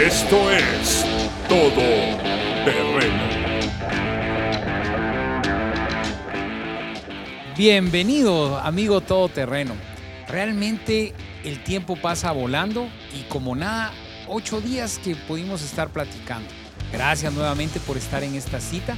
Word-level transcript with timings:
Esto 0.00 0.52
es 0.52 1.04
Todo 1.48 1.74
Terreno. 2.64 3.24
Bienvenido, 7.56 8.58
amigo 8.58 9.00
todoterreno. 9.00 9.74
Realmente 10.28 11.14
el 11.42 11.64
tiempo 11.64 11.96
pasa 11.96 12.30
volando 12.30 12.88
y 13.12 13.22
como 13.24 13.56
nada, 13.56 13.92
ocho 14.28 14.60
días 14.60 15.00
que 15.02 15.16
pudimos 15.16 15.62
estar 15.62 15.88
platicando. 15.88 16.48
Gracias 16.92 17.32
nuevamente 17.32 17.80
por 17.80 17.96
estar 17.96 18.22
en 18.22 18.36
esta 18.36 18.60
cita. 18.60 18.96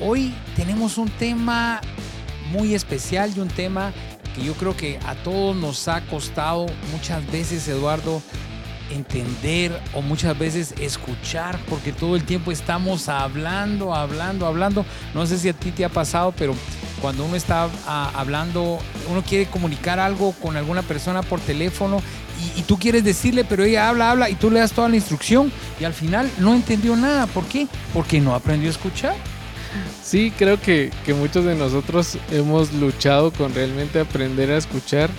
Hoy 0.00 0.34
tenemos 0.56 0.96
un 0.96 1.10
tema 1.10 1.82
muy 2.50 2.74
especial 2.74 3.34
y 3.36 3.40
un 3.40 3.48
tema 3.48 3.92
que 4.34 4.42
yo 4.42 4.54
creo 4.54 4.74
que 4.74 4.98
a 5.04 5.14
todos 5.16 5.54
nos 5.54 5.86
ha 5.88 6.00
costado 6.06 6.64
muchas 6.90 7.30
veces, 7.30 7.68
Eduardo, 7.68 8.22
entender 8.90 9.80
o 9.94 10.02
muchas 10.02 10.38
veces 10.38 10.74
escuchar, 10.80 11.58
porque 11.68 11.92
todo 11.92 12.16
el 12.16 12.24
tiempo 12.24 12.52
estamos 12.52 13.08
hablando, 13.08 13.94
hablando, 13.94 14.46
hablando. 14.46 14.84
No 15.14 15.26
sé 15.26 15.38
si 15.38 15.48
a 15.48 15.52
ti 15.52 15.70
te 15.70 15.84
ha 15.84 15.88
pasado, 15.88 16.32
pero 16.36 16.54
cuando 17.00 17.24
uno 17.24 17.36
está 17.36 17.68
ah, 17.86 18.10
hablando, 18.14 18.78
uno 19.10 19.22
quiere 19.22 19.46
comunicar 19.46 19.98
algo 19.98 20.32
con 20.32 20.56
alguna 20.56 20.82
persona 20.82 21.22
por 21.22 21.40
teléfono 21.40 22.02
y, 22.56 22.60
y, 22.60 22.62
tú 22.64 22.78
quieres 22.78 23.02
decirle, 23.02 23.44
pero 23.44 23.64
ella 23.64 23.88
habla, 23.88 24.10
habla 24.10 24.28
y 24.28 24.34
tú 24.34 24.50
le 24.50 24.60
das 24.60 24.72
toda 24.72 24.88
la 24.88 24.96
instrucción 24.96 25.50
y 25.80 25.84
al 25.84 25.94
final 25.94 26.30
no 26.38 26.54
entendió 26.54 26.94
nada. 26.96 27.26
¿Por 27.26 27.44
qué? 27.46 27.66
Porque 27.94 28.20
no 28.20 28.34
aprendió 28.34 28.68
a 28.68 28.72
escuchar. 28.72 29.14
Sí, 30.02 30.32
creo 30.36 30.60
que, 30.60 30.90
que 31.04 31.14
muchos 31.14 31.44
de 31.44 31.54
nosotros 31.54 32.18
hemos 32.30 32.72
luchado 32.72 33.32
con 33.32 33.54
realmente 33.54 34.00
aprender 34.00 34.50
a 34.50 34.56
escuchar 34.56 35.10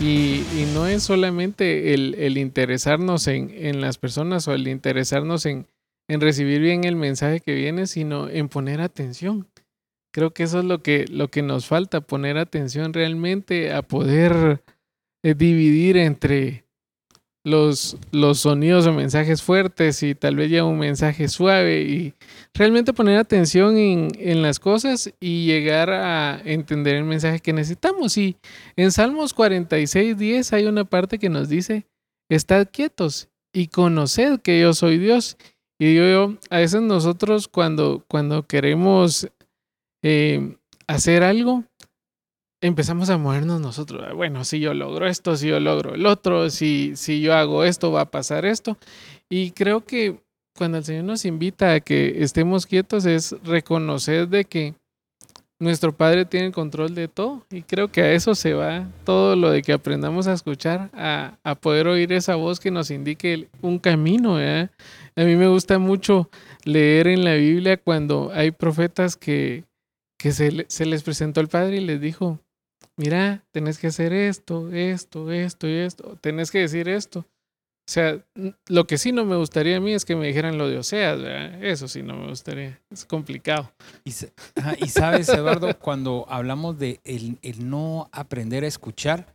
y, 0.00 0.44
y 0.56 0.70
no 0.72 0.86
es 0.86 1.02
solamente 1.02 1.92
el, 1.92 2.14
el 2.14 2.38
interesarnos 2.38 3.26
en, 3.28 3.80
las 3.80 3.98
personas 3.98 4.48
o 4.48 4.54
el 4.54 4.66
interesarnos 4.66 5.44
en, 5.44 5.66
en 6.08 6.20
recibir 6.20 6.60
bien 6.60 6.84
el 6.84 6.96
mensaje 6.96 7.40
que 7.40 7.54
viene, 7.54 7.86
sino 7.86 8.28
en 8.28 8.48
poner 8.48 8.80
atención. 8.80 9.48
Creo 10.12 10.32
que 10.32 10.44
eso 10.44 10.60
es 10.60 10.64
lo 10.64 10.82
que, 10.82 11.06
lo 11.06 11.28
que 11.28 11.42
nos 11.42 11.66
falta, 11.66 12.00
poner 12.00 12.38
atención 12.38 12.94
realmente 12.94 13.72
a 13.72 13.82
poder 13.82 14.64
eh, 15.22 15.34
dividir 15.34 15.98
entre 15.98 16.64
los, 17.44 17.96
los 18.12 18.40
sonidos 18.40 18.86
o 18.86 18.92
mensajes 18.92 19.42
fuertes 19.42 20.02
y 20.02 20.14
tal 20.14 20.36
vez 20.36 20.50
ya 20.50 20.64
un 20.64 20.78
mensaje 20.78 21.28
suave 21.28 21.82
y 21.82 22.14
realmente 22.54 22.92
poner 22.92 23.18
atención 23.18 23.78
en, 23.78 24.08
en, 24.18 24.42
las 24.42 24.60
cosas 24.60 25.12
y 25.20 25.46
llegar 25.46 25.90
a 25.90 26.40
entender 26.44 26.96
el 26.96 27.04
mensaje 27.04 27.40
que 27.40 27.52
necesitamos. 27.52 28.16
Y 28.18 28.36
en 28.76 28.92
Salmos 28.92 29.32
46, 29.32 30.18
10 30.18 30.52
hay 30.52 30.66
una 30.66 30.84
parte 30.84 31.18
que 31.18 31.30
nos 31.30 31.48
dice, 31.48 31.86
estad 32.28 32.68
quietos 32.70 33.28
y 33.52 33.68
conoced 33.68 34.40
que 34.40 34.60
yo 34.60 34.74
soy 34.74 34.98
Dios. 34.98 35.36
Y 35.78 35.86
digo 35.86 36.04
yo, 36.04 36.38
a 36.50 36.58
veces 36.58 36.82
nosotros 36.82 37.48
cuando, 37.48 38.04
cuando 38.06 38.46
queremos 38.46 39.28
eh, 40.02 40.56
hacer 40.86 41.22
algo, 41.22 41.64
empezamos 42.60 43.10
a 43.10 43.18
movernos 43.18 43.60
nosotros. 43.60 44.14
Bueno, 44.14 44.44
si 44.44 44.60
yo 44.60 44.74
logro 44.74 45.06
esto, 45.06 45.36
si 45.36 45.48
yo 45.48 45.60
logro 45.60 45.94
el 45.94 46.06
otro, 46.06 46.50
si, 46.50 46.92
si 46.96 47.20
yo 47.20 47.34
hago 47.34 47.64
esto, 47.64 47.92
va 47.92 48.02
a 48.02 48.10
pasar 48.10 48.44
esto. 48.44 48.76
Y 49.28 49.52
creo 49.52 49.84
que 49.84 50.20
cuando 50.56 50.78
el 50.78 50.84
Señor 50.84 51.04
nos 51.04 51.24
invita 51.24 51.72
a 51.72 51.80
que 51.80 52.22
estemos 52.22 52.66
quietos 52.66 53.06
es 53.06 53.34
reconocer 53.44 54.28
de 54.28 54.44
que 54.44 54.74
nuestro 55.58 55.92
Padre 55.94 56.24
tiene 56.24 56.46
el 56.46 56.52
control 56.52 56.94
de 56.94 57.08
todo. 57.08 57.46
Y 57.50 57.62
creo 57.62 57.92
que 57.92 58.02
a 58.02 58.12
eso 58.12 58.34
se 58.34 58.54
va 58.54 58.88
todo 59.04 59.36
lo 59.36 59.50
de 59.50 59.62
que 59.62 59.72
aprendamos 59.72 60.26
a 60.26 60.32
escuchar, 60.32 60.90
a, 60.94 61.38
a 61.44 61.54
poder 61.54 61.86
oír 61.86 62.12
esa 62.12 62.34
voz 62.34 62.60
que 62.60 62.70
nos 62.70 62.90
indique 62.90 63.48
un 63.62 63.78
camino. 63.78 64.36
A 64.36 64.68
mí 65.16 65.36
me 65.36 65.48
gusta 65.48 65.78
mucho 65.78 66.30
leer 66.64 67.06
en 67.06 67.24
la 67.24 67.34
Biblia 67.34 67.76
cuando 67.76 68.30
hay 68.34 68.50
profetas 68.50 69.16
que, 69.16 69.64
que 70.18 70.32
se, 70.32 70.66
se, 70.68 70.86
les 70.86 71.02
presentó 71.02 71.40
el 71.40 71.48
Padre 71.48 71.76
y 71.76 71.84
les 71.84 72.00
dijo, 72.00 72.38
mira, 73.00 73.42
tenés 73.50 73.78
que 73.78 73.86
hacer 73.86 74.12
esto, 74.12 74.70
esto, 74.70 75.32
esto 75.32 75.66
y 75.66 75.72
esto, 75.72 76.18
tenés 76.20 76.50
que 76.50 76.58
decir 76.58 76.86
esto. 76.88 77.20
O 77.20 77.92
sea, 77.92 78.24
lo 78.68 78.86
que 78.86 78.98
sí 78.98 79.10
no 79.10 79.24
me 79.24 79.36
gustaría 79.36 79.78
a 79.78 79.80
mí 79.80 79.92
es 79.94 80.04
que 80.04 80.14
me 80.14 80.26
dijeran 80.26 80.58
lo 80.58 80.68
de 80.68 80.78
Oseas. 80.78 81.18
Eso 81.60 81.88
sí 81.88 82.02
no 82.02 82.14
me 82.14 82.28
gustaría, 82.28 82.78
es 82.90 83.04
complicado. 83.04 83.72
Y, 84.04 84.10
y 84.84 84.88
sabes, 84.90 85.28
Eduardo, 85.30 85.76
cuando 85.78 86.26
hablamos 86.28 86.78
de 86.78 87.00
el, 87.04 87.38
el 87.42 87.68
no 87.68 88.08
aprender 88.12 88.64
a 88.64 88.68
escuchar, 88.68 89.34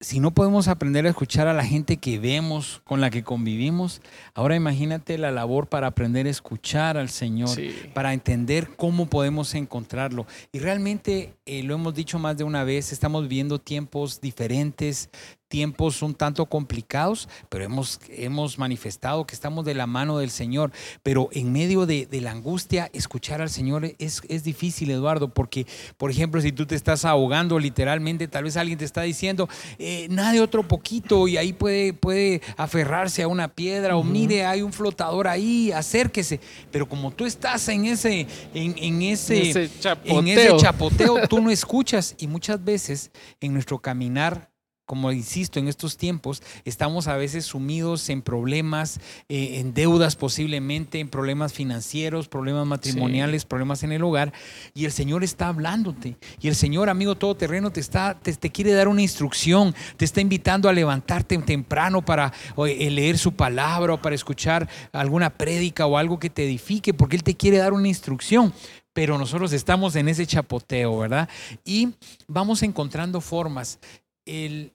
si 0.00 0.20
no 0.20 0.32
podemos 0.32 0.68
aprender 0.68 1.06
a 1.06 1.08
escuchar 1.08 1.48
a 1.48 1.52
la 1.52 1.64
gente 1.64 1.96
que 1.96 2.20
vemos, 2.20 2.80
con 2.84 3.00
la 3.00 3.10
que 3.10 3.24
convivimos, 3.24 4.00
ahora 4.32 4.54
imagínate 4.54 5.18
la 5.18 5.32
labor 5.32 5.66
para 5.66 5.88
aprender 5.88 6.26
a 6.26 6.30
escuchar 6.30 6.96
al 6.96 7.08
Señor, 7.08 7.48
sí. 7.48 7.74
para 7.94 8.12
entender 8.12 8.68
cómo 8.76 9.06
podemos 9.06 9.56
encontrarlo. 9.56 10.26
Y 10.52 10.60
realmente, 10.60 11.34
eh, 11.46 11.64
lo 11.64 11.74
hemos 11.74 11.94
dicho 11.94 12.20
más 12.20 12.36
de 12.36 12.44
una 12.44 12.62
vez, 12.62 12.92
estamos 12.92 13.22
viviendo 13.22 13.58
tiempos 13.58 14.20
diferentes, 14.20 15.10
tiempos 15.48 16.02
un 16.02 16.14
tanto 16.14 16.46
complicados, 16.46 17.28
pero 17.48 17.64
hemos, 17.64 18.00
hemos 18.10 18.58
manifestado 18.58 19.26
que 19.26 19.34
estamos 19.34 19.64
de 19.64 19.74
la 19.74 19.86
mano 19.86 20.18
del 20.18 20.30
Señor. 20.30 20.72
Pero 21.02 21.30
en 21.32 21.52
medio 21.52 21.86
de, 21.86 22.06
de 22.06 22.20
la 22.20 22.30
angustia, 22.30 22.90
escuchar 22.92 23.40
al 23.40 23.50
Señor 23.50 23.84
es, 23.98 24.22
es, 24.28 24.44
difícil, 24.44 24.90
Eduardo, 24.90 25.28
porque, 25.32 25.66
por 25.96 26.10
ejemplo, 26.10 26.40
si 26.40 26.52
tú 26.52 26.66
te 26.66 26.74
estás 26.74 27.04
ahogando 27.04 27.58
literalmente, 27.58 28.28
tal 28.28 28.44
vez 28.44 28.56
alguien 28.56 28.78
te 28.78 28.84
está 28.84 29.02
diciendo, 29.02 29.48
eh, 29.78 30.06
nade 30.10 30.40
otro 30.40 30.62
poquito 30.62 31.26
y 31.28 31.36
ahí 31.36 31.52
puede, 31.52 31.92
puede 31.92 32.42
aferrarse 32.56 33.22
a 33.22 33.28
una 33.28 33.48
piedra 33.48 33.96
uh 33.96 34.00
-huh. 34.00 34.02
o 34.02 34.04
mire, 34.04 34.44
hay 34.44 34.62
un 34.62 34.72
flotador 34.72 35.28
ahí, 35.28 35.72
acérquese. 35.72 36.40
Pero 36.70 36.88
como 36.88 37.10
tú 37.10 37.24
estás 37.24 37.68
en 37.68 37.86
ese, 37.86 38.26
en, 38.54 38.74
en 38.76 39.02
ese, 39.02 39.50
ese 39.50 39.70
chapoteo. 39.80 40.18
en 40.18 40.28
ese 40.28 40.56
chapoteo, 40.56 41.28
tú 41.28 41.40
no 41.40 41.50
escuchas 41.50 42.14
y 42.18 42.26
muchas 42.26 42.62
veces 42.62 43.10
en 43.40 43.54
nuestro 43.54 43.78
caminar 43.78 44.50
como 44.88 45.12
insisto, 45.12 45.58
en 45.60 45.68
estos 45.68 45.98
tiempos 45.98 46.42
estamos 46.64 47.08
a 47.08 47.16
veces 47.18 47.44
sumidos 47.44 48.08
en 48.08 48.22
problemas, 48.22 49.00
eh, 49.28 49.60
en 49.60 49.74
deudas 49.74 50.16
posiblemente, 50.16 50.98
en 50.98 51.10
problemas 51.10 51.52
financieros, 51.52 52.26
problemas 52.26 52.66
matrimoniales, 52.66 53.42
sí. 53.42 53.48
problemas 53.48 53.82
en 53.82 53.92
el 53.92 54.02
hogar, 54.02 54.32
y 54.72 54.86
el 54.86 54.92
Señor 54.92 55.24
está 55.24 55.48
hablándote. 55.48 56.16
Y 56.40 56.48
el 56.48 56.54
Señor, 56.54 56.88
amigo 56.88 57.16
todoterreno, 57.16 57.70
te, 57.70 57.80
está, 57.80 58.18
te, 58.18 58.32
te 58.32 58.48
quiere 58.48 58.72
dar 58.72 58.88
una 58.88 59.02
instrucción, 59.02 59.74
te 59.98 60.06
está 60.06 60.22
invitando 60.22 60.70
a 60.70 60.72
levantarte 60.72 61.36
temprano 61.36 62.02
para 62.02 62.32
eh, 62.66 62.90
leer 62.90 63.18
su 63.18 63.32
palabra 63.32 63.92
o 63.92 64.00
para 64.00 64.14
escuchar 64.14 64.70
alguna 64.92 65.28
prédica 65.28 65.84
o 65.84 65.98
algo 65.98 66.18
que 66.18 66.30
te 66.30 66.46
edifique, 66.46 66.94
porque 66.94 67.16
Él 67.16 67.22
te 67.22 67.36
quiere 67.36 67.58
dar 67.58 67.74
una 67.74 67.88
instrucción 67.88 68.54
pero 68.94 69.16
nosotros 69.16 69.52
estamos 69.52 69.94
en 69.94 70.08
ese 70.08 70.26
chapoteo, 70.26 70.98
¿verdad? 70.98 71.28
Y 71.64 71.90
vamos 72.26 72.64
encontrando 72.64 73.20
formas. 73.20 73.78
El, 74.26 74.72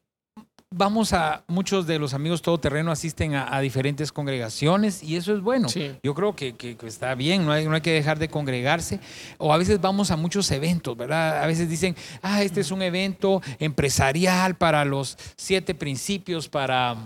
vamos 0.74 1.14
a, 1.14 1.44
muchos 1.48 1.88
de 1.88 2.00
los 2.00 2.14
amigos 2.14 2.42
todoterreno 2.42 2.92
asisten 2.92 3.36
a, 3.36 3.56
a 3.56 3.62
diferentes 3.62 4.12
congregaciones 4.12 5.04
y 5.04 5.16
eso 5.16 5.34
es 5.34 5.42
bueno. 5.42 5.70
Sí. 5.70 5.96
Yo 6.04 6.14
creo 6.14 6.36
que, 6.36 6.56
que, 6.56 6.76
que, 6.76 6.88
está 6.88 7.16
bien, 7.16 7.46
no 7.46 7.52
hay, 7.52 7.66
no 7.66 7.76
hay 7.76 7.82
que 7.82 7.94
dejar 7.94 8.20
de 8.20 8.28
congregarse. 8.28 9.00
O 9.38 9.54
a 9.54 9.58
veces 9.58 9.80
vamos 9.80 10.12
a 10.12 10.18
muchos 10.18 10.50
eventos, 10.52 10.96
¿verdad? 10.98 11.44
A 11.44 11.48
veces 11.48 11.70
dicen, 11.70 11.96
ah, 12.22 12.44
este 12.44 12.62
es 12.62 12.72
un 12.72 12.82
evento 12.82 13.42
empresarial 13.60 14.56
para 14.56 14.86
los 14.86 15.18
siete 15.38 15.76
principios, 15.76 16.50
para 16.50 16.98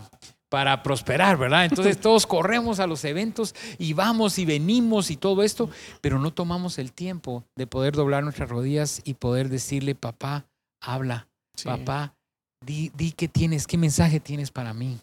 para 0.49 0.81
prosperar, 0.81 1.37
¿verdad? 1.37 1.65
Entonces 1.65 1.99
todos 2.01 2.25
corremos 2.25 2.79
a 2.79 2.87
los 2.87 3.03
eventos 3.03 3.53
y 3.77 3.93
vamos 3.93 4.39
y 4.39 4.45
venimos 4.45 5.11
y 5.11 5.17
todo 5.17 5.43
esto, 5.43 5.69
pero 6.01 6.19
no 6.19 6.31
tomamos 6.31 6.79
el 6.79 6.93
tiempo 6.93 7.43
de 7.55 7.67
poder 7.67 7.93
doblar 7.93 8.23
nuestras 8.23 8.49
rodillas 8.49 9.01
y 9.03 9.15
poder 9.15 9.49
decirle, 9.49 9.95
papá, 9.95 10.45
habla, 10.79 11.27
sí. 11.53 11.65
papá, 11.65 12.15
Di, 12.65 12.91
di 12.95 13.11
qué 13.11 13.27
tienes, 13.27 13.67
qué 13.67 13.77
mensaje 13.77 14.19
tienes 14.19 14.51
para 14.51 14.73
mí. 14.73 14.97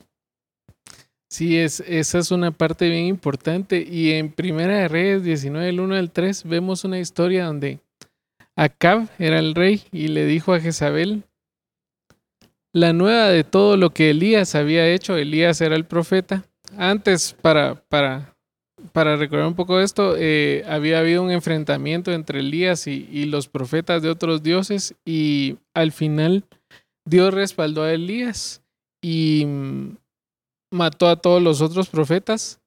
Sí, 1.34 1.58
es, 1.58 1.81
esa 1.81 2.19
es 2.19 2.31
una 2.31 2.52
parte 2.52 2.88
bien 2.88 3.06
importante. 3.06 3.84
Y 3.88 4.12
en 4.12 4.31
Primera 4.31 4.79
de 4.79 4.88
Reyes 4.88 5.25
19, 5.25 5.67
del 5.67 5.81
1 5.81 5.96
al 5.96 6.12
3, 6.12 6.44
vemos 6.44 6.84
una 6.84 7.00
historia 7.00 7.46
donde 7.46 7.81
Acab 8.55 9.08
era 9.19 9.40
el 9.40 9.55
rey 9.55 9.82
y 9.90 10.08
le 10.08 10.26
dijo 10.26 10.55
a 10.55 10.61
Jezabel 10.61 11.25
la 12.73 12.93
nueva 12.93 13.29
de 13.31 13.43
todo 13.43 13.76
lo 13.76 13.90
que 13.90 14.11
Elías 14.11 14.55
había 14.55 14.87
hecho. 14.88 15.17
Elías 15.17 15.61
era 15.61 15.76
el 15.76 15.87
profeta. 15.87 16.44
Antes, 16.76 17.32
para, 17.40 17.76
para, 17.88 18.37
para 18.93 19.17
recordar 19.17 19.49
un 19.49 19.55
poco 19.55 19.81
esto, 19.81 20.14
eh, 20.17 20.64
había 20.69 21.00
habido 21.00 21.23
un 21.23 21.32
enfrentamiento 21.32 22.12
entre 22.12 22.40
Elías 22.40 22.87
y, 22.87 23.08
y 23.11 23.25
los 23.25 23.49
profetas 23.49 24.02
de 24.02 24.11
otros 24.11 24.43
dioses 24.43 24.94
y 25.05 25.56
al 25.73 25.90
final 25.90 26.44
Dios 27.06 27.35
respaldó 27.35 27.83
a 27.83 27.93
Elías 27.93 28.62
y 29.03 29.47
mató 30.73 31.09
a 31.09 31.17
todos 31.17 31.43
los 31.43 31.61
otros 31.61 31.89
profetas. 31.89 32.61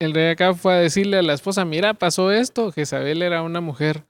El 0.00 0.14
rey 0.14 0.30
acá 0.30 0.54
fue 0.54 0.74
a 0.74 0.78
decirle 0.78 1.18
a 1.18 1.22
la 1.22 1.34
esposa, 1.34 1.64
mira, 1.64 1.94
pasó 1.94 2.30
esto. 2.32 2.72
Jezabel 2.72 3.22
era 3.22 3.42
una 3.42 3.60
mujer 3.60 4.04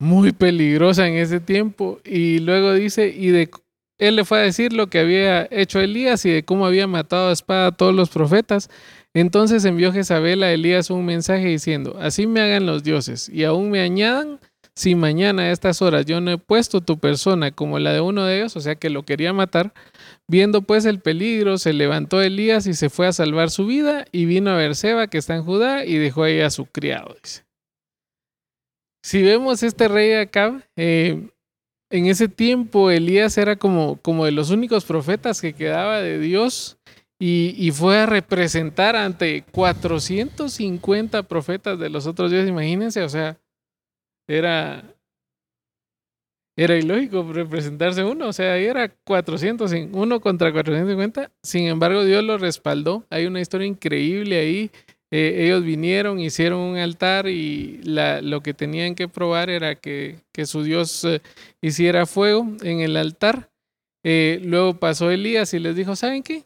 muy 0.00 0.32
peligrosa 0.32 1.06
en 1.06 1.14
ese 1.14 1.40
tiempo. 1.40 2.00
Y 2.04 2.38
luego 2.38 2.72
dice, 2.74 3.08
y 3.08 3.28
él 3.98 4.16
le 4.16 4.24
fue 4.24 4.38
a 4.38 4.42
decir 4.42 4.72
lo 4.72 4.88
que 4.88 5.00
había 5.00 5.48
hecho 5.50 5.80
Elías 5.80 6.24
y 6.24 6.30
de 6.30 6.44
cómo 6.44 6.66
había 6.66 6.86
matado 6.86 7.28
a 7.28 7.32
espada 7.32 7.68
a 7.68 7.72
todos 7.72 7.94
los 7.94 8.08
profetas. 8.10 8.70
Entonces 9.14 9.64
envió 9.64 9.92
Jezabel 9.92 10.42
a 10.42 10.52
Elías 10.52 10.90
un 10.90 11.04
mensaje 11.04 11.46
diciendo, 11.46 11.96
así 12.00 12.26
me 12.26 12.40
hagan 12.40 12.66
los 12.66 12.84
dioses 12.84 13.28
y 13.28 13.44
aún 13.44 13.70
me 13.70 13.80
añadan 13.80 14.38
si 14.78 14.94
mañana 14.94 15.42
a 15.42 15.50
estas 15.50 15.82
horas 15.82 16.06
yo 16.06 16.20
no 16.20 16.30
he 16.30 16.38
puesto 16.38 16.80
tu 16.80 17.00
persona 17.00 17.50
como 17.50 17.80
la 17.80 17.92
de 17.92 18.00
uno 18.00 18.24
de 18.24 18.36
ellos, 18.38 18.54
o 18.54 18.60
sea 18.60 18.76
que 18.76 18.90
lo 18.90 19.02
quería 19.02 19.32
matar, 19.32 19.74
viendo 20.28 20.62
pues 20.62 20.84
el 20.84 21.00
peligro, 21.00 21.58
se 21.58 21.72
levantó 21.72 22.22
Elías 22.22 22.68
y 22.68 22.74
se 22.74 22.88
fue 22.88 23.08
a 23.08 23.12
salvar 23.12 23.50
su 23.50 23.66
vida 23.66 24.04
y 24.12 24.26
vino 24.26 24.50
a 24.50 24.56
Berseba 24.56 25.08
que 25.08 25.18
está 25.18 25.34
en 25.34 25.42
Judá 25.42 25.84
y 25.84 25.98
dejó 25.98 26.22
ahí 26.22 26.38
a 26.38 26.50
su 26.50 26.66
criado, 26.66 27.16
dice. 27.20 27.44
Si 29.02 29.20
vemos 29.20 29.64
este 29.64 29.88
rey 29.88 30.12
acá, 30.12 30.62
eh, 30.76 31.28
en 31.90 32.06
ese 32.06 32.28
tiempo 32.28 32.92
Elías 32.92 33.36
era 33.36 33.56
como, 33.56 33.96
como 33.96 34.26
de 34.26 34.30
los 34.30 34.50
únicos 34.50 34.84
profetas 34.84 35.40
que 35.40 35.54
quedaba 35.54 35.98
de 35.98 36.20
Dios 36.20 36.78
y, 37.18 37.52
y, 37.58 37.72
fue 37.72 37.98
a 37.98 38.06
representar 38.06 38.94
ante 38.94 39.42
450 39.50 41.24
profetas 41.24 41.80
de 41.80 41.88
los 41.88 42.06
otros 42.06 42.30
dioses, 42.30 42.48
imagínense, 42.48 43.02
o 43.02 43.08
sea, 43.08 43.40
era, 44.28 44.84
era 46.56 46.76
ilógico 46.76 47.32
representarse 47.32 48.04
uno, 48.04 48.28
o 48.28 48.32
sea, 48.32 48.52
ahí 48.52 48.66
era 48.66 48.88
400, 48.88 49.72
uno 49.92 50.20
contra 50.20 50.52
450, 50.52 51.30
sin 51.42 51.66
embargo 51.66 52.04
Dios 52.04 52.22
lo 52.22 52.38
respaldó, 52.38 53.04
hay 53.10 53.26
una 53.26 53.40
historia 53.40 53.66
increíble 53.66 54.38
ahí, 54.38 54.70
eh, 55.10 55.46
ellos 55.46 55.64
vinieron, 55.64 56.20
hicieron 56.20 56.60
un 56.60 56.76
altar 56.76 57.28
y 57.28 57.80
la, 57.82 58.20
lo 58.20 58.42
que 58.42 58.52
tenían 58.52 58.94
que 58.94 59.08
probar 59.08 59.48
era 59.48 59.74
que, 59.74 60.20
que 60.32 60.44
su 60.44 60.62
Dios 60.62 61.02
eh, 61.04 61.22
hiciera 61.62 62.04
fuego 62.04 62.46
en 62.62 62.80
el 62.80 62.94
altar. 62.96 63.48
Eh, 64.04 64.38
luego 64.44 64.74
pasó 64.74 65.10
Elías 65.10 65.54
y 65.54 65.60
les 65.60 65.74
dijo, 65.74 65.96
¿saben 65.96 66.22
qué? 66.22 66.44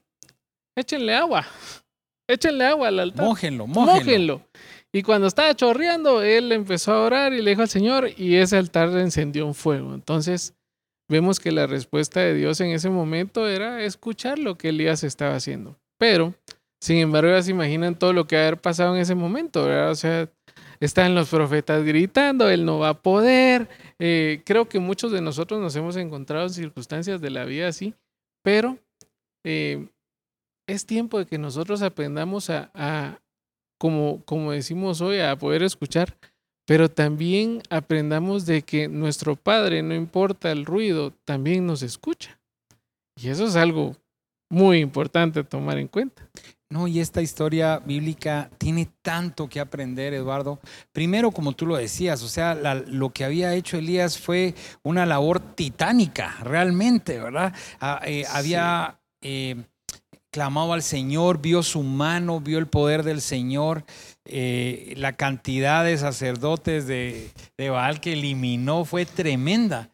Échenle 0.76 1.14
agua, 1.14 1.44
échenle 2.28 2.64
agua 2.64 2.88
al 2.88 3.00
altar. 3.00 3.24
Mójenlo, 3.24 3.66
mójenlo. 3.66 3.94
mójenlo. 3.94 4.42
Y 4.94 5.02
cuando 5.02 5.26
estaba 5.26 5.54
chorreando, 5.54 6.22
él 6.22 6.52
empezó 6.52 6.92
a 6.92 7.04
orar 7.04 7.32
y 7.32 7.40
le 7.40 7.50
dijo 7.50 7.62
al 7.62 7.68
Señor 7.68 8.10
y 8.16 8.36
ese 8.36 8.58
altar 8.58 8.90
encendió 8.98 9.46
un 9.46 9.54
fuego. 9.54 9.94
Entonces 9.94 10.54
vemos 11.08 11.40
que 11.40 11.50
la 11.50 11.66
respuesta 11.66 12.20
de 12.20 12.34
Dios 12.34 12.60
en 12.60 12.72
ese 12.72 12.90
momento 12.90 13.48
era 13.48 13.82
escuchar 13.82 14.38
lo 14.38 14.56
que 14.56 14.68
Elías 14.68 15.02
estaba 15.02 15.34
haciendo. 15.34 15.76
Pero, 15.98 16.34
sin 16.80 16.98
embargo, 16.98 17.30
ya 17.30 17.42
se 17.42 17.52
imaginan 17.52 17.98
todo 17.98 18.12
lo 18.12 18.26
que 18.26 18.36
haber 18.36 18.58
pasado 18.58 18.94
en 18.94 19.00
ese 19.00 19.14
momento, 19.14 19.64
¿verdad? 19.64 19.90
O 19.90 19.94
sea, 19.94 20.28
están 20.80 21.14
los 21.14 21.28
profetas 21.28 21.84
gritando, 21.84 22.50
él 22.50 22.64
no 22.64 22.80
va 22.80 22.90
a 22.90 23.02
poder. 23.02 23.68
Eh, 23.98 24.42
creo 24.44 24.68
que 24.68 24.78
muchos 24.80 25.12
de 25.12 25.20
nosotros 25.20 25.60
nos 25.60 25.76
hemos 25.76 25.96
encontrado 25.96 26.46
en 26.46 26.50
circunstancias 26.50 27.20
de 27.20 27.30
la 27.30 27.44
vida 27.44 27.68
así, 27.68 27.94
pero 28.42 28.78
eh, 29.44 29.86
es 30.66 30.84
tiempo 30.84 31.18
de 31.18 31.26
que 31.26 31.38
nosotros 31.38 31.82
aprendamos 31.82 32.50
a, 32.50 33.20
como, 33.82 34.22
como 34.24 34.52
decimos 34.52 35.00
hoy, 35.00 35.18
a 35.18 35.34
poder 35.34 35.64
escuchar, 35.64 36.16
pero 36.64 36.88
también 36.88 37.62
aprendamos 37.68 38.46
de 38.46 38.62
que 38.62 38.86
nuestro 38.86 39.34
Padre, 39.34 39.82
no 39.82 39.92
importa 39.92 40.52
el 40.52 40.64
ruido, 40.64 41.12
también 41.24 41.66
nos 41.66 41.82
escucha. 41.82 42.38
Y 43.20 43.28
eso 43.28 43.44
es 43.44 43.56
algo 43.56 43.96
muy 44.48 44.78
importante 44.78 45.42
tomar 45.42 45.78
en 45.78 45.88
cuenta. 45.88 46.30
No, 46.70 46.86
y 46.86 47.00
esta 47.00 47.22
historia 47.22 47.80
bíblica 47.80 48.48
tiene 48.56 48.88
tanto 49.02 49.48
que 49.48 49.58
aprender, 49.58 50.14
Eduardo. 50.14 50.60
Primero, 50.92 51.32
como 51.32 51.52
tú 51.52 51.66
lo 51.66 51.76
decías, 51.76 52.22
o 52.22 52.28
sea, 52.28 52.54
lo 52.54 53.10
que 53.10 53.24
había 53.24 53.52
hecho 53.52 53.78
Elías 53.78 54.16
fue 54.16 54.54
una 54.84 55.06
labor 55.06 55.40
titánica, 55.40 56.36
realmente, 56.44 57.18
¿verdad? 57.18 57.52
Ah, 57.80 58.00
eh, 58.06 58.26
había 58.30 59.00
eh, 59.22 59.56
clamaba 60.32 60.74
al 60.74 60.82
Señor, 60.82 61.40
vio 61.40 61.62
su 61.62 61.82
mano, 61.82 62.40
vio 62.40 62.58
el 62.58 62.66
poder 62.66 63.04
del 63.04 63.20
Señor, 63.20 63.84
eh, 64.24 64.94
la 64.96 65.12
cantidad 65.12 65.84
de 65.84 65.96
sacerdotes 65.98 66.86
de, 66.86 67.30
de 67.58 67.70
Baal 67.70 68.00
que 68.00 68.14
eliminó 68.14 68.84
fue 68.84 69.04
tremenda. 69.04 69.90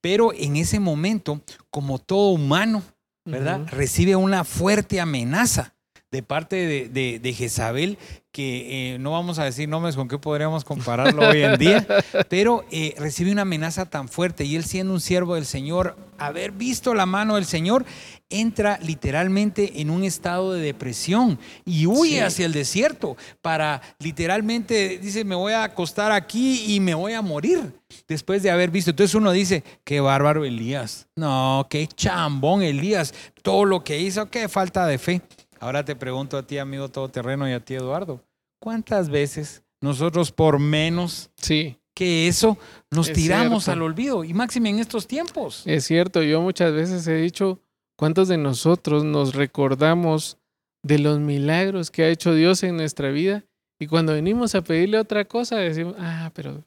Pero 0.00 0.32
en 0.34 0.56
ese 0.56 0.78
momento, 0.78 1.40
como 1.70 1.98
todo 1.98 2.30
humano, 2.30 2.82
¿verdad? 3.24 3.66
Recibe 3.70 4.14
una 4.14 4.44
fuerte 4.44 5.00
amenaza 5.00 5.74
de 6.10 6.22
parte 6.22 6.88
de, 6.88 7.18
de, 7.18 7.32
Jezabel, 7.34 7.98
que 8.32 8.94
eh, 8.94 8.98
no 8.98 9.12
vamos 9.12 9.38
a 9.38 9.44
decir 9.44 9.68
nombres 9.68 9.94
con 9.94 10.08
qué 10.08 10.18
podríamos 10.18 10.64
compararlo 10.64 11.28
hoy 11.28 11.42
en 11.42 11.58
día, 11.58 11.86
pero 12.30 12.64
eh, 12.70 12.94
recibe 12.98 13.30
una 13.30 13.42
amenaza 13.42 13.86
tan 13.86 14.08
fuerte 14.08 14.44
y 14.44 14.56
él 14.56 14.64
siendo 14.64 14.94
un 14.94 15.00
siervo 15.00 15.34
del 15.34 15.44
Señor, 15.44 15.96
haber 16.16 16.52
visto 16.52 16.94
la 16.94 17.04
mano 17.04 17.34
del 17.34 17.44
Señor, 17.44 17.84
entra 18.30 18.78
literalmente 18.82 19.80
en 19.80 19.90
un 19.90 20.02
estado 20.02 20.52
de 20.52 20.60
depresión 20.60 21.38
y 21.64 21.86
huye 21.86 22.22
hacia 22.22 22.46
el 22.46 22.52
desierto 22.52 23.16
para 23.42 23.82
literalmente, 23.98 24.98
dice, 24.98 25.24
me 25.24 25.34
voy 25.34 25.52
a 25.52 25.64
acostar 25.64 26.12
aquí 26.12 26.74
y 26.74 26.80
me 26.80 26.94
voy 26.94 27.12
a 27.12 27.22
morir 27.22 27.72
después 28.06 28.42
de 28.42 28.50
haber 28.50 28.70
visto. 28.70 28.90
Entonces 28.90 29.14
uno 29.14 29.32
dice, 29.32 29.62
qué 29.84 30.00
bárbaro 30.00 30.44
Elías. 30.44 31.06
No, 31.16 31.66
qué 31.70 31.86
chambón 31.86 32.62
Elías. 32.62 33.14
Todo 33.42 33.64
lo 33.64 33.84
que 33.84 34.00
hizo, 34.00 34.30
qué 34.30 34.48
falta 34.48 34.86
de 34.86 34.98
fe. 34.98 35.22
Ahora 35.60 35.84
te 35.84 35.96
pregunto 35.96 36.36
a 36.36 36.46
ti, 36.46 36.58
amigo 36.58 36.88
todoterreno, 36.88 37.48
y 37.48 37.52
a 37.52 37.60
ti, 37.60 37.74
Eduardo, 37.74 38.20
¿cuántas 38.60 39.10
veces 39.10 39.62
nosotros 39.80 40.30
por 40.32 40.58
menos 40.58 41.30
sí. 41.36 41.76
que 41.94 42.28
eso 42.28 42.58
nos 42.90 43.12
tiramos 43.12 43.68
al 43.68 43.82
olvido? 43.82 44.24
Y 44.24 44.34
máxime 44.34 44.70
en 44.70 44.78
estos 44.78 45.06
tiempos. 45.06 45.62
Es 45.66 45.84
cierto, 45.84 46.22
yo 46.22 46.40
muchas 46.40 46.72
veces 46.72 47.06
he 47.06 47.16
dicho, 47.16 47.60
¿cuántos 47.96 48.28
de 48.28 48.38
nosotros 48.38 49.04
nos 49.04 49.34
recordamos 49.34 50.38
de 50.82 50.98
los 50.98 51.18
milagros 51.18 51.90
que 51.90 52.04
ha 52.04 52.08
hecho 52.08 52.34
Dios 52.34 52.62
en 52.62 52.76
nuestra 52.76 53.10
vida? 53.10 53.44
Y 53.80 53.86
cuando 53.86 54.12
venimos 54.12 54.54
a 54.54 54.62
pedirle 54.62 54.98
otra 54.98 55.24
cosa, 55.24 55.56
decimos, 55.56 55.94
ah, 55.98 56.30
pero 56.34 56.64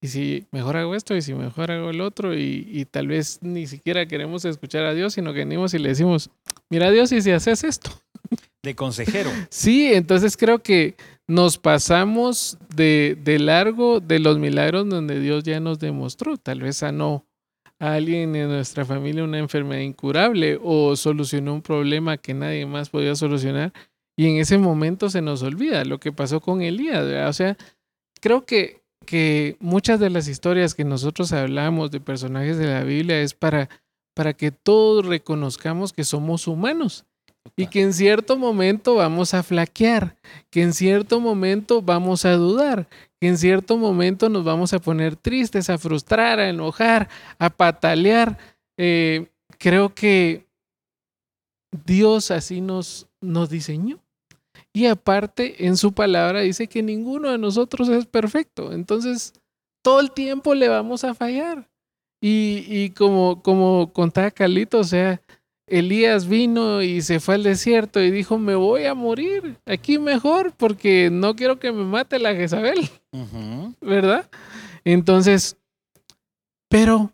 y 0.00 0.08
si 0.08 0.46
mejor 0.52 0.76
hago 0.76 0.94
esto 0.94 1.16
y 1.16 1.22
si 1.22 1.34
mejor 1.34 1.72
hago 1.72 1.90
el 1.90 2.00
otro 2.00 2.34
y, 2.34 2.68
y, 2.70 2.84
tal 2.84 3.08
vez 3.08 3.40
ni 3.42 3.66
siquiera 3.66 4.06
queremos 4.06 4.44
escuchar 4.44 4.84
a 4.84 4.94
Dios, 4.94 5.14
sino 5.14 5.32
que 5.32 5.40
venimos 5.40 5.74
y 5.74 5.78
le 5.78 5.88
decimos, 5.88 6.30
mira 6.70 6.90
Dios, 6.90 7.12
y 7.12 7.22
si 7.22 7.30
haces 7.30 7.64
esto. 7.64 7.90
De 8.62 8.74
consejero. 8.74 9.30
Sí, 9.50 9.92
entonces 9.92 10.36
creo 10.36 10.62
que 10.62 10.96
nos 11.26 11.58
pasamos 11.58 12.58
de, 12.74 13.16
de 13.22 13.38
largo 13.38 14.00
de 14.00 14.18
los 14.18 14.38
milagros 14.38 14.88
donde 14.88 15.20
Dios 15.20 15.44
ya 15.44 15.60
nos 15.60 15.78
demostró, 15.78 16.36
tal 16.36 16.60
vez 16.60 16.78
sanó 16.78 17.26
a 17.78 17.94
alguien 17.94 18.34
en 18.34 18.48
nuestra 18.48 18.84
familia 18.84 19.22
una 19.22 19.38
enfermedad 19.38 19.82
incurable 19.82 20.58
o 20.62 20.96
solucionó 20.96 21.54
un 21.54 21.62
problema 21.62 22.16
que 22.16 22.34
nadie 22.34 22.66
más 22.66 22.90
podía 22.90 23.14
solucionar 23.14 23.72
y 24.16 24.26
en 24.26 24.38
ese 24.38 24.58
momento 24.58 25.10
se 25.10 25.22
nos 25.22 25.42
olvida 25.42 25.84
lo 25.84 26.00
que 26.00 26.10
pasó 26.10 26.40
con 26.40 26.60
Elías, 26.60 27.04
o 27.04 27.32
sea, 27.32 27.56
creo 28.20 28.44
que 28.44 28.78
que 29.08 29.56
muchas 29.58 30.00
de 30.00 30.10
las 30.10 30.28
historias 30.28 30.74
que 30.74 30.84
nosotros 30.84 31.32
hablamos 31.32 31.90
de 31.90 31.98
personajes 31.98 32.58
de 32.58 32.66
la 32.66 32.84
Biblia 32.84 33.22
es 33.22 33.32
para, 33.32 33.70
para 34.18 34.32
que 34.32 34.50
todos 34.50 35.06
reconozcamos 35.06 35.92
que 35.92 36.02
somos 36.02 36.48
humanos 36.48 37.04
y 37.54 37.68
que 37.68 37.82
en 37.82 37.92
cierto 37.92 38.36
momento 38.36 38.96
vamos 38.96 39.32
a 39.32 39.44
flaquear, 39.44 40.16
que 40.50 40.62
en 40.62 40.72
cierto 40.72 41.20
momento 41.20 41.82
vamos 41.82 42.24
a 42.24 42.32
dudar, 42.32 42.88
que 43.20 43.28
en 43.28 43.38
cierto 43.38 43.76
momento 43.76 44.28
nos 44.28 44.42
vamos 44.42 44.72
a 44.72 44.80
poner 44.80 45.14
tristes, 45.14 45.70
a 45.70 45.78
frustrar, 45.78 46.40
a 46.40 46.48
enojar, 46.48 47.08
a 47.38 47.48
patalear. 47.48 48.36
Eh, 48.76 49.28
creo 49.56 49.94
que 49.94 50.48
Dios 51.86 52.32
así 52.32 52.60
nos, 52.60 53.06
nos 53.20 53.50
diseñó. 53.50 54.00
Y 54.72 54.86
aparte, 54.86 55.64
en 55.64 55.76
su 55.76 55.92
palabra 55.92 56.40
dice 56.40 56.66
que 56.66 56.82
ninguno 56.82 57.30
de 57.30 57.38
nosotros 57.38 57.88
es 57.88 58.04
perfecto. 58.06 58.72
Entonces, 58.72 59.32
todo 59.80 60.00
el 60.00 60.10
tiempo 60.10 60.56
le 60.56 60.68
vamos 60.68 61.04
a 61.04 61.14
fallar. 61.14 61.68
Y, 62.20 62.64
y 62.68 62.90
como, 62.90 63.42
como 63.42 63.92
contaba 63.92 64.30
Carlito, 64.30 64.80
o 64.80 64.84
sea, 64.84 65.20
Elías 65.66 66.26
vino 66.26 66.82
y 66.82 67.02
se 67.02 67.20
fue 67.20 67.36
al 67.36 67.42
desierto 67.42 68.02
y 68.02 68.10
dijo, 68.10 68.38
me 68.38 68.54
voy 68.54 68.86
a 68.86 68.94
morir 68.94 69.56
aquí 69.66 69.98
mejor 69.98 70.52
porque 70.56 71.10
no 71.10 71.36
quiero 71.36 71.58
que 71.58 71.72
me 71.72 71.84
mate 71.84 72.18
la 72.18 72.34
Jezabel. 72.34 72.88
¿Verdad? 73.80 74.28
Entonces, 74.84 75.56
pero 76.68 77.12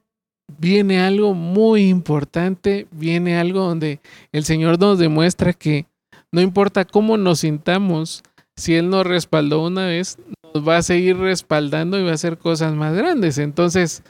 viene 0.59 1.01
algo 1.01 1.35
muy 1.35 1.89
importante, 1.89 2.87
viene 2.91 3.39
algo 3.39 3.61
donde 3.61 4.01
el 4.33 4.45
Señor 4.45 4.79
nos 4.79 4.99
demuestra 4.99 5.53
que 5.53 5.87
no 6.31 6.41
importa 6.41 6.85
cómo 6.85 7.17
nos 7.17 7.41
sintamos, 7.41 8.23
si 8.57 8.75
Él 8.75 8.91
nos 8.91 9.07
respaldó 9.07 9.65
una 9.65 9.87
vez, 9.87 10.19
nos 10.53 10.67
va 10.67 10.77
a 10.79 10.83
seguir 10.83 11.17
respaldando 11.17 11.99
y 11.99 12.05
va 12.05 12.11
a 12.11 12.15
hacer 12.15 12.39
cosas 12.39 12.75
más 12.75 12.95
grandes. 12.95 13.39
Entonces, 13.39 14.03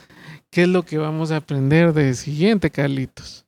¿qué 0.55 0.63
es 0.63 0.69
lo 0.69 0.85
que 0.85 0.99
vamos 0.99 1.33
a 1.33 1.39
aprender 1.39 1.93
de 1.93 2.15
siguiente, 2.15 2.71
Carlitos? 2.71 3.45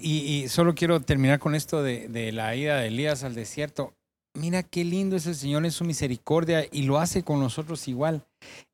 y, 0.00 0.46
solo 0.48 0.74
quiero 0.74 1.00
terminar 1.00 1.38
con 1.38 1.54
esto 1.54 1.82
de, 1.82 2.32
la 2.32 2.56
ida 2.56 2.78
de 2.80 2.88
Elías 2.88 3.24
al 3.24 3.34
desierto. 3.34 3.92
mira 4.34 4.62
qué 4.62 4.84
lindo 4.84 5.16
es 5.16 5.26
el 5.26 5.34
Señor 5.34 5.66
en 5.66 5.70
su 5.70 5.84
misericordia 5.84 6.64
y 6.72 6.84
lo 6.84 6.98
hace 6.98 7.22
con 7.22 7.40
nosotros 7.40 7.88
igual. 7.88 8.24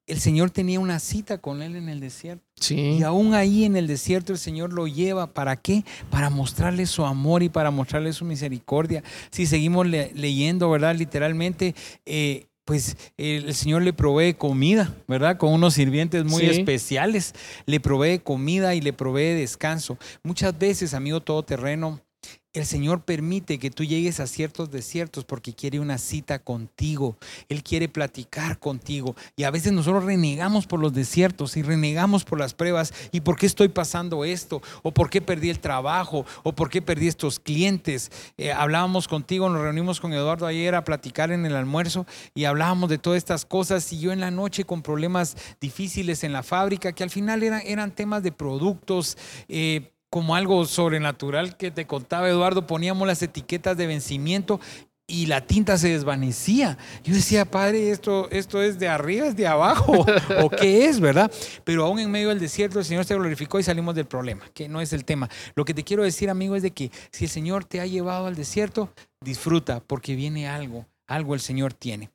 El 0.07 0.21
Señor 0.21 0.51
tenía 0.51 0.79
una 0.79 1.01
cita 1.01 1.39
con 1.39 1.61
él 1.61 1.75
en 1.75 1.89
el 1.89 1.99
desierto. 1.99 2.45
Sí. 2.61 2.77
Y 3.01 3.03
aún 3.03 3.35
ahí 3.35 3.65
en 3.65 3.75
el 3.75 3.89
desierto 3.89 4.33
el 4.33 4.39
Señor 4.39 4.73
lo 4.73 4.87
lleva. 4.87 5.33
¿Para 5.33 5.57
qué? 5.57 5.85
Para 6.11 6.31
mostrarle 6.31 6.87
su 6.87 7.05
amor 7.05 7.43
y 7.43 7.49
para 7.49 7.73
mostrarle 7.73 8.13
su 8.13 8.25
misericordia. 8.25 9.03
Si 9.33 9.47
seguimos 9.47 9.89
le- 9.89 10.13
leyendo, 10.15 10.71
¿verdad? 10.71 10.95
Literalmente, 10.95 11.75
eh, 12.05 12.47
pues 12.67 12.97
el 13.17 13.55
Señor 13.55 13.83
le 13.83 13.93
provee 13.95 14.35
comida, 14.35 14.93
¿verdad? 15.07 15.39
Con 15.39 15.53
unos 15.53 15.75
sirvientes 15.75 16.25
muy 16.25 16.43
Sí. 16.43 16.51
especiales. 16.51 17.33
Le 17.65 17.79
provee 17.81 18.19
comida 18.19 18.75
y 18.75 18.81
le 18.81 18.93
provee 18.93 19.35
descanso. 19.35 19.97
Muchas 20.25 20.59
veces, 20.59 20.93
amigo 20.93 21.21
todoterreno, 21.21 22.01
el 22.59 22.67
Señor 22.67 23.03
permite 23.03 23.59
que 23.59 23.71
tú 23.71 23.85
llegues 23.85 24.19
a 24.21 24.27
ciertos 24.27 24.71
desiertos 24.71 25.25
porque 25.25 25.53
quiere 25.53 25.79
una 25.79 25.99
cita 25.99 26.39
contigo. 26.39 27.17
Él 27.49 27.63
quiere 27.63 27.89
platicar 27.89 28.59
contigo. 28.59 29.15
Y 29.37 29.45
a 29.45 29.51
veces 29.51 29.73
nosotros 29.73 30.05
renegamos 30.05 30.67
por 30.67 30.81
los 30.81 30.93
desiertos 30.95 31.57
y 31.57 31.63
renegamos 31.63 32.25
por 32.25 32.39
las 32.39 32.55
pruebas. 32.55 32.95
¿Y 33.13 33.21
por 33.21 33.37
qué 33.37 33.47
estoy 33.47 33.69
pasando 33.69 34.25
esto? 34.25 34.63
¿O 34.83 34.93
por 34.93 35.11
qué 35.11 35.21
perdí 35.21 35.51
el 35.51 35.59
trabajo? 35.59 36.25
¿O 36.43 36.53
por 36.53 36.71
qué 36.71 36.81
perdí 36.81 37.09
estos 37.09 37.39
clientes? 37.39 38.11
Eh, 38.39 38.53
hablábamos 38.53 39.07
contigo, 39.07 39.49
nos 39.51 39.61
reunimos 39.61 40.01
con 40.01 40.13
Eduardo 40.13 40.47
ayer 40.47 40.75
a 40.75 40.85
platicar 40.85 41.33
en 41.33 41.45
el 41.45 41.57
almuerzo 41.57 42.07
y 42.35 42.45
hablábamos 42.45 42.89
de 42.89 42.99
todas 42.99 43.19
estas 43.19 43.45
cosas. 43.45 43.93
Y 43.93 44.01
yo 44.01 44.13
en 44.13 44.21
la 44.21 44.31
noche 44.31 44.65
con 44.65 44.83
problemas 44.83 45.37
difíciles 45.61 46.25
en 46.25 46.33
la 46.33 46.43
fábrica 46.43 46.93
que 46.93 47.03
al 47.03 47.11
final 47.11 47.43
eran, 47.43 47.63
eran 47.67 47.95
temas 47.95 48.23
de 48.23 48.33
productos. 48.33 49.19
eh, 49.49 49.93
como 50.17 50.35
algo 50.35 50.65
sobrenatural 50.65 51.59
que 51.59 51.71
te 51.71 51.87
contaba 51.87 52.27
Eduardo, 52.27 52.67
poníamos 52.67 53.07
las 53.07 53.21
etiquetas 53.21 53.77
de 53.77 53.87
vencimiento 53.87 54.61
y 55.07 55.27
la 55.27 55.43
tinta 55.43 55.77
se 55.77 55.91
desvanecía. 55.91 56.79
Yo 57.05 57.13
decía, 57.13 57.45
padre, 57.45 57.91
esto, 57.91 58.27
esto 58.31 58.63
es 58.63 58.79
de 58.79 58.89
arriba, 58.89 59.27
es 59.27 59.37
de 59.37 59.47
abajo, 59.47 60.07
o 60.43 60.49
qué 60.49 60.87
es, 60.87 61.01
¿verdad? 61.01 61.31
Pero 61.65 61.85
aún 61.85 61.99
en 61.99 62.11
medio 62.11 62.31
del 62.31 62.41
desierto 62.41 62.79
el 62.79 62.87
Señor 62.87 63.05
se 63.05 63.15
glorificó 63.15 63.61
y 63.61 63.63
salimos 63.63 63.95
del 63.95 64.07
problema, 64.07 64.49
que 64.55 64.71
no 64.71 64.81
es 64.81 64.95
el 64.95 65.05
tema. 65.05 65.29
Lo 65.55 65.67
que 65.67 65.75
te 65.75 65.85
quiero 65.85 66.03
decir, 66.03 66.31
amigo, 66.31 66.57
es 66.57 66.63
de 66.63 66.71
que 66.71 66.91
si 67.13 67.25
el 67.25 67.31
Señor 67.31 67.67
te 67.67 67.83
ha 67.83 67.87
llevado 67.87 68.27
al 68.27 68.37
desierto, 68.37 68.95
disfruta, 69.21 69.81
porque 69.87 70.17
viene 70.17 70.49
algo, 70.49 70.87
algo 71.07 71.35
el 71.35 71.41
Señor 71.41 71.75
tiene. 71.75 72.11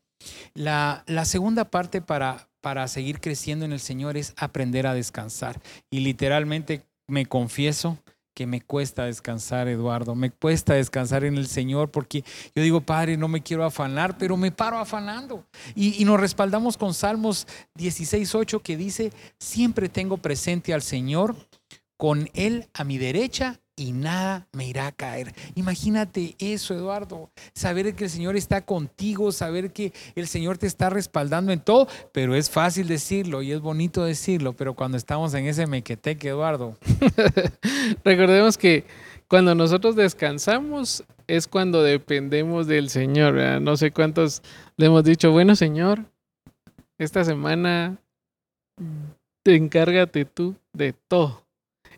La, 0.55 1.03
la 1.05 1.25
segunda 1.25 1.65
parte 1.65 2.01
para, 2.01 2.49
para 2.61 2.87
seguir 2.87 3.19
creciendo 3.19 3.63
en 3.63 3.73
el 3.73 3.79
Señor 3.79 4.17
es 4.17 4.33
aprender 4.37 4.87
a 4.87 4.95
descansar. 4.95 5.61
Y 5.91 5.99
literalmente 5.99 6.81
me 7.11 7.25
confieso 7.25 7.99
que 8.33 8.47
me 8.47 8.61
cuesta 8.61 9.05
descansar, 9.05 9.67
Eduardo. 9.67 10.15
Me 10.15 10.31
cuesta 10.31 10.73
descansar 10.73 11.25
en 11.25 11.37
el 11.37 11.47
Señor 11.47 11.91
porque 11.91 12.23
yo 12.55 12.63
digo, 12.63 12.81
Padre, 12.81 13.17
no 13.17 13.27
me 13.27 13.43
quiero 13.43 13.65
afanar, 13.65 14.17
pero 14.17 14.37
me 14.37 14.51
paro 14.51 14.79
afanando. 14.79 15.45
Y, 15.75 16.01
y 16.01 16.05
nos 16.05 16.19
respaldamos 16.19 16.77
con 16.77 16.93
Salmos 16.93 17.47
16.8 17.77 18.61
que 18.61 18.77
dice, 18.77 19.11
siempre 19.37 19.89
tengo 19.89 20.17
presente 20.17 20.73
al 20.73 20.81
Señor, 20.81 21.35
con 21.97 22.29
Él 22.33 22.67
a 22.73 22.83
mi 22.83 22.97
derecha 22.97 23.59
y 23.81 23.91
nada 23.93 24.47
me 24.53 24.67
irá 24.67 24.87
a 24.87 24.91
caer. 24.91 25.33
Imagínate 25.55 26.35
eso, 26.39 26.73
Eduardo. 26.73 27.31
Saber 27.53 27.95
que 27.95 28.05
el 28.05 28.09
Señor 28.09 28.35
está 28.35 28.61
contigo, 28.61 29.31
saber 29.31 29.71
que 29.71 29.91
el 30.15 30.27
Señor 30.27 30.57
te 30.57 30.67
está 30.67 30.89
respaldando 30.89 31.51
en 31.51 31.59
todo, 31.59 31.87
pero 32.11 32.35
es 32.35 32.49
fácil 32.49 32.87
decirlo 32.87 33.41
y 33.41 33.51
es 33.51 33.59
bonito 33.59 34.03
decirlo, 34.03 34.53
pero 34.53 34.75
cuando 34.75 34.97
estamos 34.97 35.33
en 35.33 35.47
ese 35.47 35.65
mequeteque, 35.67 36.29
Eduardo, 36.29 36.77
Recordemos 38.03 38.57
que 38.57 38.85
cuando 39.27 39.55
nosotros 39.55 39.95
descansamos 39.95 41.03
es 41.27 41.47
cuando 41.47 41.83
dependemos 41.83 42.67
del 42.67 42.89
Señor. 42.89 43.35
No 43.61 43.77
sé 43.77 43.91
cuántos 43.91 44.41
le 44.77 44.87
hemos 44.87 45.03
dicho, 45.03 45.31
bueno 45.31 45.55
Señor, 45.55 46.05
esta 46.97 47.23
semana 47.23 47.97
te 49.43 49.55
encárgate 49.55 50.25
tú 50.25 50.55
de 50.73 50.93
todo. 50.93 51.43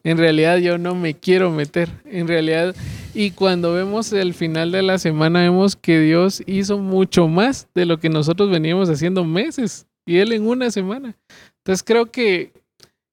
En 0.03 0.17
realidad 0.17 0.57
yo 0.57 0.77
no 0.77 0.95
me 0.95 1.13
quiero 1.13 1.49
meter. 1.51 1.89
En 2.05 2.27
realidad, 2.27 2.75
y 3.13 3.31
cuando 3.31 3.73
vemos 3.73 4.11
el 4.11 4.33
final 4.33 4.71
de 4.71 4.81
la 4.83 4.97
semana, 4.97 5.41
vemos 5.41 5.75
que 5.75 5.99
Dios 5.99 6.43
hizo 6.45 6.77
mucho 6.77 7.27
más 7.27 7.67
de 7.73 7.85
lo 7.85 7.99
que 7.99 8.09
nosotros 8.09 8.49
veníamos 8.49 8.89
haciendo 8.89 9.23
meses. 9.23 9.85
Y 10.05 10.17
Él 10.17 10.33
en 10.33 10.45
una 10.45 10.69
semana. 10.71 11.15
Entonces 11.59 11.83
creo 11.83 12.07
que, 12.11 12.51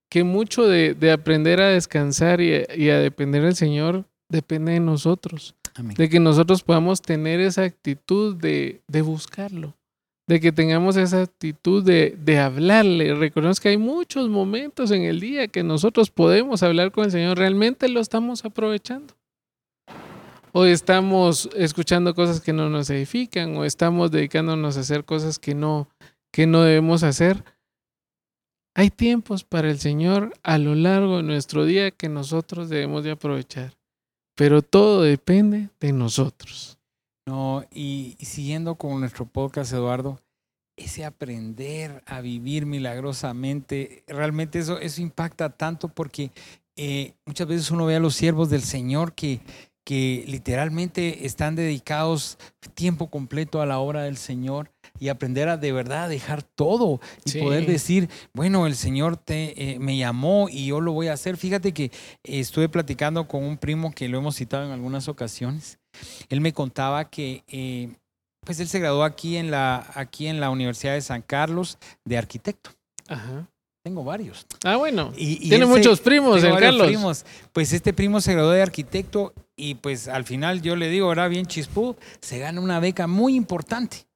que 0.09 0.25
mucho 0.25 0.66
de, 0.66 0.94
de 0.94 1.12
aprender 1.12 1.61
a 1.62 1.68
descansar 1.68 2.40
y, 2.40 2.54
a- 2.54 2.75
y 2.76 2.90
a 2.90 2.99
depender 2.99 3.42
del 3.44 3.54
Señor 3.54 4.04
depende 4.28 4.73
de 4.73 4.80
nosotros. 4.80 5.54
amén. 5.76 5.94
De 5.97 6.09
que 6.09 6.18
nosotros 6.18 6.62
podamos 6.64 7.00
tener 7.00 7.38
esa 7.40 7.62
actitud 7.62 8.35
de, 8.35 8.80
de 8.88 9.02
buscarlo. 9.02 9.75
De 10.30 10.38
que 10.38 10.52
tengamos 10.52 10.96
esa 10.96 11.22
actitud 11.22 11.82
de, 11.82 12.16
de 12.16 12.38
hablarle. 12.38 13.16
Recordemos 13.16 13.58
que 13.58 13.70
hay 13.70 13.76
muchos 13.76 14.28
momentos 14.28 14.92
en 14.92 15.02
el 15.02 15.18
día 15.18 15.49
que 15.49 15.64
nosotros 15.64 16.10
podemos 16.10 16.62
hablar 16.62 16.92
con 16.92 17.04
el 17.04 17.10
Señor. 17.10 17.37
¿Realmente 17.37 17.88
lo 17.88 17.99
estamos 17.99 18.44
aprovechando? 18.44 19.12
O 20.52 20.66
estamos 20.66 21.50
escuchando 21.56 22.14
cosas 22.14 22.40
que 22.40 22.52
no 22.52 22.70
nos 22.70 22.90
edifican, 22.90 23.56
o 23.56 23.64
estamos 23.64 24.12
dedicándonos 24.12 24.76
a 24.76 24.80
hacer 24.82 25.04
cosas 25.04 25.40
que 25.40 25.56
no, 25.56 25.88
que 26.32 26.46
no 26.46 26.62
debemos 26.62 27.02
hacer. 27.02 27.42
Hay 28.76 28.90
tiempos 28.90 29.42
para 29.42 29.68
el 29.68 29.80
Señor 29.80 30.32
a 30.44 30.58
lo 30.58 30.76
largo 30.76 31.16
de 31.16 31.25
nuestro 31.25 31.64
día 31.64 31.90
que 31.90 32.08
nosotros 32.08 32.68
debemos 32.68 33.02
de 33.02 33.10
aprovechar. 33.10 33.76
Pero 34.37 34.62
todo 34.62 35.02
depende 35.02 35.70
de 35.80 35.92
nosotros. 35.92 36.79
No, 37.30 37.64
y, 37.72 38.16
y 38.18 38.25
siguiendo 38.25 38.75
con 38.75 38.99
nuestro 38.99 39.25
podcast, 39.25 39.72
Eduardo, 39.72 40.18
ese 40.76 41.04
aprender 41.04 42.02
a 42.06 42.20
vivir 42.20 42.66
milagrosamente, 42.66 44.02
realmente 44.08 44.58
eso, 44.58 44.80
eso 44.80 45.00
impacta 45.00 45.50
tanto 45.50 45.88
porque 45.88 46.32
eh, 46.76 47.12
muchas 47.26 47.46
veces 47.46 47.70
uno 47.70 47.87
ve 47.87 47.94
a 47.96 48.00
los 48.00 48.16
siervos 48.16 48.50
del 48.50 48.62
Señor 48.62 49.12
que, 49.12 49.40
que 49.84 50.25
literalmente 50.26 51.25
están 51.26 51.54
dedicados 51.54 52.38
tiempo 52.75 53.10
completo 53.10 53.60
a 53.60 53.66
la 53.66 53.78
obra 53.78 54.02
del 54.02 54.16
Señor 54.16 54.72
y 54.99 55.08
aprender 55.08 55.49
a 55.49 55.56
de 55.56 55.72
verdad 55.72 56.04
a 56.04 56.08
dejar 56.08 56.42
todo 56.42 57.00
y 57.25 57.30
Sí. 57.30 57.38
poder 57.40 57.66
decir, 57.66 58.08
bueno, 58.32 58.66
el 58.66 58.75
Señor 58.75 59.16
te, 59.18 59.72
eh, 59.72 59.78
me 59.78 59.96
llamó 59.99 60.49
y 60.50 60.66
yo 60.66 60.80
lo 60.80 60.92
voy 60.92 61.08
a 61.08 61.12
hacer. 61.12 61.37
Fíjate 61.37 61.72
que 61.75 61.84
eh, 61.84 61.90
estuve 62.25 62.68
platicando 62.68 63.28
con 63.28 63.44
un 63.44 63.56
primo 63.58 63.92
que 63.92 64.08
lo 64.08 64.18
hemos 64.18 64.37
citado 64.37 64.64
en 64.64 64.72
algunas 64.72 65.08
ocasiones. 65.08 65.79
Él 66.28 66.40
me 66.40 66.52
contaba 66.52 67.09
que 67.11 67.44
eh, 67.49 67.90
pues 68.44 68.59
él 68.61 68.68
se 68.68 68.78
graduó 68.78 69.04
aquí 69.04 69.37
en, 69.37 69.50
la, 69.50 69.87
aquí 69.94 70.26
en 70.26 70.40
la 70.40 70.50
Universidad 70.50 70.94
de 70.94 71.00
San 71.02 71.23
Carlos 71.23 71.78
de 72.04 72.16
arquitecto. 72.18 72.70
Ajá. 73.09 73.49
Tengo 73.82 74.04
varios. 74.04 74.47
Ah, 74.64 74.76
bueno. 74.76 75.12
Y- 75.16 75.47
y 75.47 75.49
Tiene 75.49 75.64
se- 75.64 75.70
muchos 75.70 76.00
primos, 76.00 76.42
el 76.44 76.54
Carlos. 76.59 76.87
primos. 76.87 77.25
Pues 77.52 77.73
este 77.73 77.92
primo 77.94 78.20
se 78.20 78.35
graduó 78.35 78.50
de 78.50 78.61
arquitecto 78.62 79.32
y 79.56 79.76
pues 79.76 80.06
al 80.06 80.25
final 80.25 80.61
yo 80.62 80.76
le 80.76 80.88
digo, 80.90 81.11
era 81.12 81.28
bien 81.28 81.47
chispú, 81.47 81.97
se 82.20 82.38
gana 82.38 82.61
una 82.61 82.78
beca 82.78 83.06
muy 83.06 83.35
importante 83.35 84.06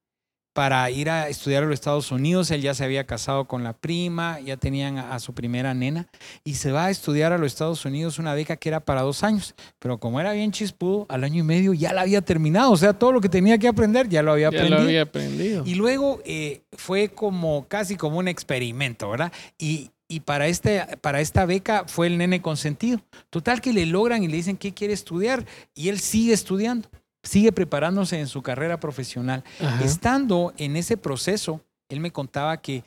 para 0.54 0.88
ir 0.90 1.10
a 1.10 1.28
estudiar 1.28 1.62
a 1.64 1.66
los 1.66 1.74
Estados 1.74 2.10
Unidos. 2.10 2.50
Él 2.50 2.62
ya 2.62 2.72
se 2.72 2.84
había 2.84 3.04
casado 3.04 3.44
con 3.46 3.62
la 3.62 3.74
prima, 3.74 4.40
ya 4.40 4.56
tenían 4.56 4.96
a, 4.96 5.14
a 5.14 5.18
su 5.18 5.34
primera 5.34 5.74
nena 5.74 6.06
y 6.44 6.54
se 6.54 6.72
va 6.72 6.86
a 6.86 6.90
estudiar 6.90 7.32
a 7.34 7.38
los 7.38 7.48
Estados 7.52 7.84
Unidos 7.84 8.18
una 8.18 8.32
beca 8.34 8.56
que 8.56 8.70
era 8.70 8.80
para 8.80 9.02
dos 9.02 9.22
años. 9.22 9.54
Pero 9.78 9.98
como 9.98 10.20
era 10.20 10.32
bien 10.32 10.50
chispú, 10.52 11.04
al 11.10 11.24
año 11.24 11.40
y 11.40 11.42
medio 11.46 11.74
ya 11.74 11.92
la 11.92 12.00
había 12.00 12.22
terminado. 12.22 12.70
O 12.72 12.76
sea, 12.78 12.94
todo 12.94 13.12
lo 13.12 13.20
que 13.20 13.28
tenía 13.28 13.58
que 13.58 13.68
aprender 13.68 14.08
ya 14.08 14.22
lo 14.22 14.32
había 14.32 14.44
Ya 14.50 14.56
aprendido. 14.58 14.78
lo 14.78 14.84
había 14.86 15.02
aprendido. 15.02 15.62
Y 15.66 15.74
luego 15.74 16.20
eh, 16.24 16.62
fue 16.72 17.08
como 17.10 17.66
casi 17.68 17.96
como 17.96 18.18
un 18.18 18.28
experimento, 18.28 19.10
¿verdad? 19.10 19.32
Y, 19.58 19.90
y 20.06 20.20
para, 20.20 20.46
este, 20.46 20.84
para 21.00 21.20
esta 21.20 21.46
beca 21.46 21.84
fue 21.88 22.06
el 22.06 22.16
nene 22.16 22.40
consentido. 22.40 23.00
Total 23.30 23.60
que 23.60 23.72
le 23.72 23.86
logran 23.86 24.22
y 24.22 24.28
le 24.28 24.36
dicen 24.36 24.56
qué 24.56 24.72
quiere 24.72 24.94
estudiar 24.94 25.44
y 25.74 25.88
él 25.88 25.98
sigue 25.98 26.32
estudiando, 26.32 26.88
sigue 27.24 27.52
preparándose 27.52 28.20
en 28.20 28.28
su 28.28 28.40
carrera 28.42 28.78
profesional. 28.78 29.42
Ajá. 29.60 29.84
Estando 29.84 30.54
en 30.56 30.76
ese 30.76 30.96
proceso, 30.96 31.60
él 31.88 32.00
me 32.00 32.12
contaba 32.12 32.56
que 32.60 32.84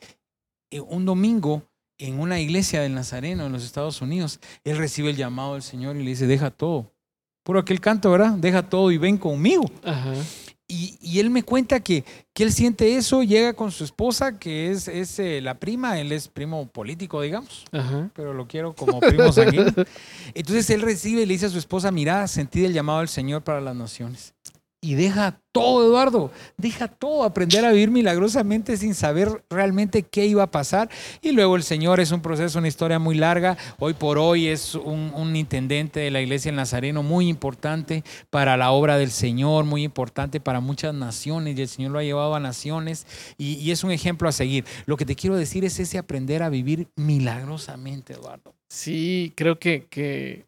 eh, 0.70 0.80
un 0.80 1.04
domingo 1.04 1.62
en 1.98 2.20
una 2.20 2.40
iglesia 2.40 2.80
del 2.80 2.94
Nazareno 2.94 3.46
en 3.46 3.52
los 3.52 3.64
Estados 3.64 4.00
Unidos, 4.00 4.40
él 4.64 4.78
recibe 4.78 5.10
el 5.10 5.16
llamado 5.16 5.54
del 5.54 5.62
Señor 5.62 5.96
y 5.96 6.04
le 6.04 6.10
dice, 6.10 6.26
deja 6.26 6.50
todo. 6.50 6.92
Puro 7.42 7.58
aquel 7.60 7.80
canto, 7.80 8.10
¿verdad? 8.10 8.32
Deja 8.32 8.62
todo 8.62 8.90
y 8.90 8.98
ven 8.98 9.18
conmigo. 9.18 9.64
Ajá. 9.84 10.12
Y, 10.70 10.98
y 11.00 11.18
él 11.18 11.30
me 11.30 11.42
cuenta 11.42 11.80
que, 11.80 12.04
que 12.34 12.42
él 12.42 12.52
siente 12.52 12.94
eso, 12.96 13.22
llega 13.22 13.54
con 13.54 13.72
su 13.72 13.84
esposa, 13.84 14.38
que 14.38 14.70
es, 14.70 14.86
es 14.86 15.18
eh, 15.18 15.40
la 15.40 15.58
prima, 15.58 15.98
él 15.98 16.12
es 16.12 16.28
primo 16.28 16.68
político, 16.68 17.22
digamos, 17.22 17.64
Ajá. 17.72 18.10
pero 18.14 18.34
lo 18.34 18.46
quiero 18.46 18.74
como 18.74 19.00
primo 19.00 19.32
sanguíneo. 19.32 19.72
Entonces 20.34 20.68
él 20.68 20.82
recibe 20.82 21.22
y 21.22 21.26
le 21.26 21.32
dice 21.32 21.46
a 21.46 21.50
su 21.50 21.58
esposa, 21.58 21.90
mira, 21.90 22.28
sentí 22.28 22.66
el 22.66 22.74
llamado 22.74 22.98
del 22.98 23.08
Señor 23.08 23.42
para 23.42 23.62
las 23.62 23.74
naciones. 23.74 24.34
Y 24.80 24.94
deja 24.94 25.40
todo, 25.50 25.84
Eduardo, 25.84 26.30
deja 26.56 26.86
todo, 26.86 27.24
aprender 27.24 27.64
a 27.64 27.72
vivir 27.72 27.90
milagrosamente 27.90 28.76
sin 28.76 28.94
saber 28.94 29.44
realmente 29.50 30.04
qué 30.04 30.26
iba 30.26 30.44
a 30.44 30.50
pasar. 30.52 30.88
Y 31.20 31.32
luego 31.32 31.56
el 31.56 31.64
Señor 31.64 31.98
es 31.98 32.12
un 32.12 32.22
proceso, 32.22 32.60
una 32.60 32.68
historia 32.68 33.00
muy 33.00 33.16
larga. 33.16 33.56
Hoy 33.80 33.94
por 33.94 34.18
hoy 34.18 34.46
es 34.46 34.76
un, 34.76 35.34
intendente 35.34 36.00
de 36.00 36.10
la 36.12 36.20
iglesia 36.20 36.50
en 36.50 36.56
Nazareno 36.56 37.02
muy 37.02 37.28
importante 37.28 38.04
para 38.30 38.56
la 38.56 38.70
obra 38.70 38.98
del 38.98 39.10
Señor, 39.10 39.64
muy 39.64 39.82
importante 39.82 40.38
para 40.38 40.60
muchas 40.60 40.94
naciones 40.94 41.58
y 41.58 41.62
el 41.62 41.68
Señor 41.68 41.90
lo 41.90 41.98
ha 41.98 42.04
llevado 42.04 42.34
a 42.36 42.40
naciones 42.40 43.06
y, 43.36 43.54
y 43.54 43.72
es 43.72 43.82
un 43.82 43.90
ejemplo 43.90 44.28
a 44.28 44.32
seguir. 44.32 44.64
Lo 44.86 44.96
que 44.96 45.04
te 45.04 45.16
quiero 45.16 45.36
decir 45.36 45.64
es 45.64 45.80
ese 45.80 45.98
aprender 45.98 46.42
a 46.42 46.50
vivir 46.50 46.88
milagrosamente, 46.94 48.12
Eduardo. 48.12 48.54
Sí, 48.68 49.32
creo 49.34 49.58
que, 49.58 49.86
que 49.88 50.46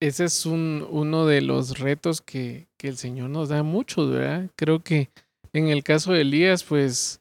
ese 0.00 0.24
es 0.24 0.46
un, 0.46 0.86
uno 0.90 1.26
de 1.26 1.40
los 1.40 1.78
retos 1.78 2.20
que, 2.20 2.68
que 2.76 2.88
el 2.88 2.96
Señor 2.96 3.30
nos 3.30 3.48
da 3.48 3.62
mucho, 3.62 4.08
¿verdad? 4.08 4.50
Creo 4.56 4.82
que 4.82 5.10
en 5.52 5.68
el 5.68 5.82
caso 5.82 6.12
de 6.12 6.20
Elías, 6.20 6.64
pues 6.64 7.20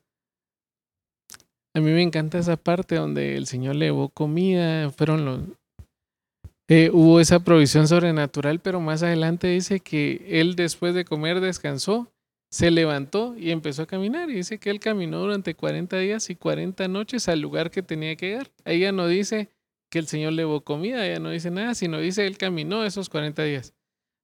a 1.73 1.79
mí 1.79 1.91
me 1.91 2.01
encanta 2.01 2.37
esa 2.37 2.55
parte 2.55 2.95
donde 2.95 3.35
el 3.35 3.47
Señor 3.47 3.75
le 3.75 3.87
llevó 3.87 4.09
comida, 4.09 4.89
fueron 4.91 5.25
los... 5.25 5.41
Eh, 6.67 6.89
hubo 6.91 7.19
esa 7.19 7.39
provisión 7.41 7.87
sobrenatural, 7.87 8.59
pero 8.59 8.79
más 8.79 9.03
adelante 9.03 9.47
dice 9.47 9.81
que 9.81 10.25
él 10.27 10.55
después 10.55 10.95
de 10.95 11.05
comer 11.05 11.39
descansó, 11.39 12.11
se 12.49 12.71
levantó 12.71 13.35
y 13.37 13.51
empezó 13.51 13.83
a 13.83 13.87
caminar. 13.87 14.29
Y 14.29 14.35
dice 14.35 14.57
que 14.57 14.69
él 14.69 14.79
caminó 14.79 15.19
durante 15.19 15.53
40 15.53 15.97
días 15.99 16.29
y 16.29 16.35
40 16.35 16.87
noches 16.87 17.27
al 17.27 17.41
lugar 17.41 17.69
que 17.69 17.83
tenía 17.83 18.15
que 18.15 18.29
llegar. 18.29 18.51
Ya 18.65 18.91
no 18.91 19.07
dice 19.07 19.49
que 19.89 19.99
el 19.99 20.07
Señor 20.07 20.33
le 20.33 20.43
llevó 20.43 20.61
comida, 20.61 21.07
ya 21.07 21.19
no 21.19 21.29
dice 21.29 21.51
nada, 21.51 21.75
sino 21.75 21.99
dice 21.99 22.25
él 22.27 22.37
caminó 22.37 22.83
esos 22.83 23.09
40 23.09 23.43
días. 23.43 23.73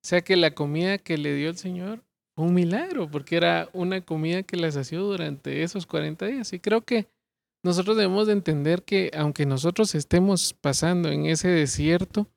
O 0.03 0.07
sea 0.07 0.21
que 0.21 0.35
la 0.35 0.51
comida 0.51 0.97
que 0.97 1.17
le 1.17 1.35
dio 1.35 1.49
el 1.49 1.57
Señor 1.57 2.03
fue 2.35 2.45
un 2.45 2.53
milagro, 2.53 3.09
porque 3.09 3.37
era 3.37 3.69
una 3.73 4.01
comida 4.01 4.43
que 4.43 4.57
las 4.57 4.75
hacía 4.75 4.99
durante 4.99 5.63
esos 5.63 5.85
40 5.85 6.25
días. 6.25 6.53
Y 6.53 6.59
creo 6.59 6.81
que 6.81 7.07
nosotros 7.63 7.95
debemos 7.95 8.27
de 8.27 8.33
entender 8.33 8.83
que 8.83 9.11
aunque 9.15 9.45
nosotros 9.45 9.93
estemos 9.93 10.53
pasando 10.53 11.09
en 11.09 11.27
ese 11.27 11.49
desierto, 11.49 12.27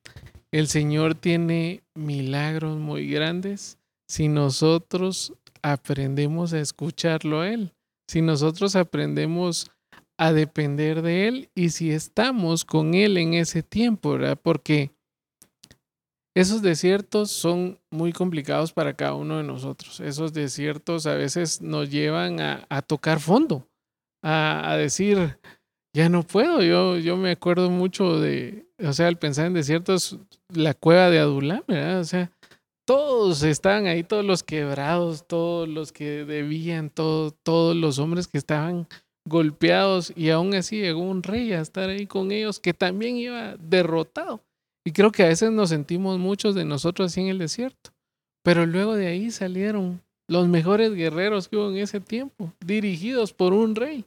el 0.51 0.67
Señor 0.67 1.15
tiene 1.15 1.83
milagros 1.95 2.77
muy 2.77 3.09
grandes 3.09 3.79
si 4.07 4.27
nosotros 4.27 5.33
aprendemos 5.63 6.53
a 6.53 6.59
escucharlo 6.59 7.41
a 7.41 7.49
Él, 7.49 7.73
si 8.07 8.21
nosotros 8.21 8.75
aprendemos 8.75 9.71
a 10.17 10.33
depender 10.33 11.01
de 11.01 11.27
Él 11.27 11.49
y 11.55 11.69
si 11.69 11.91
estamos 11.91 12.65
con 12.65 12.93
Él 12.93 13.17
en 13.17 13.33
ese 13.33 13.63
tiempo, 13.63 14.11
¿verdad? 14.11 14.39
Porque 14.41 14.91
esos 16.35 16.61
desiertos 16.61 17.31
son 17.31 17.79
muy 17.89 18.11
complicados 18.11 18.73
para 18.73 18.93
cada 18.93 19.13
uno 19.13 19.37
de 19.37 19.43
nosotros. 19.43 20.01
Esos 20.01 20.33
desiertos 20.33 21.05
a 21.05 21.15
veces 21.15 21.61
nos 21.61 21.89
llevan 21.89 22.41
a, 22.41 22.81
tocar 22.81 23.21
fondo, 23.21 23.67
a, 24.21 24.75
decir, 24.77 25.39
ya 25.95 26.09
no 26.09 26.23
puedo. 26.23 26.61
Yo, 26.61 26.97
yo 26.97 27.15
me 27.15 27.31
acuerdo 27.31 27.69
mucho 27.69 28.19
de, 28.19 28.67
o 28.83 28.91
sea, 28.91 29.07
al 29.07 29.17
pensar 29.17 29.45
en 29.45 29.53
desiertos, 29.53 30.19
la 30.53 30.73
cueva 30.73 31.09
de 31.09 31.19
¿verdad? 31.67 31.99
O 32.01 32.03
sea, 32.03 32.31
todos 32.85 33.41
estaban 33.43 33.87
ahí, 33.87 34.03
todos 34.03 34.25
los 34.25 34.43
quebrados, 34.43 35.25
todos 35.25 35.69
los 35.69 35.93
que 35.93 36.25
debían, 36.25 36.89
todos 36.89 37.75
los 37.75 37.97
hombres 37.97 38.27
que 38.27 38.37
estaban 38.37 38.87
golpeados 39.25 40.13
y 40.15 40.29
aún 40.29 40.53
así 40.53 40.79
llegó 40.79 41.01
un 41.01 41.23
rey 41.23 41.51
a 41.53 41.61
estar 41.61 41.89
ahí 41.89 42.05
con 42.05 42.31
ellos 42.31 42.59
que 42.59 42.73
también 42.73 43.17
iba 43.17 43.57
derrotado. 43.57 44.41
Y 44.85 44.91
creo 44.91 45.11
que 45.11 45.23
a 45.23 45.27
veces 45.27 45.51
nos 45.51 45.69
sentimos 45.69 46.19
muchos 46.19 46.53
de 46.53 46.63
nosotros 46.63 47.11
así 47.11 47.21
en 47.21 47.27
el 47.27 47.39
desierto. 47.39 47.91
Pero 48.43 48.67
luego 48.67 48.93
de 48.93 49.07
ahí 49.07 49.31
salieron 49.31 50.01
los 50.27 50.47
mejores 50.47 50.93
guerreros 50.93 51.47
que 51.47 51.57
hubo 51.57 51.71
en 51.71 51.77
ese 51.77 51.99
tiempo, 51.99 52.53
dirigidos 52.63 53.33
por 53.33 53.53
un 53.53 53.75
rey, 53.75 54.05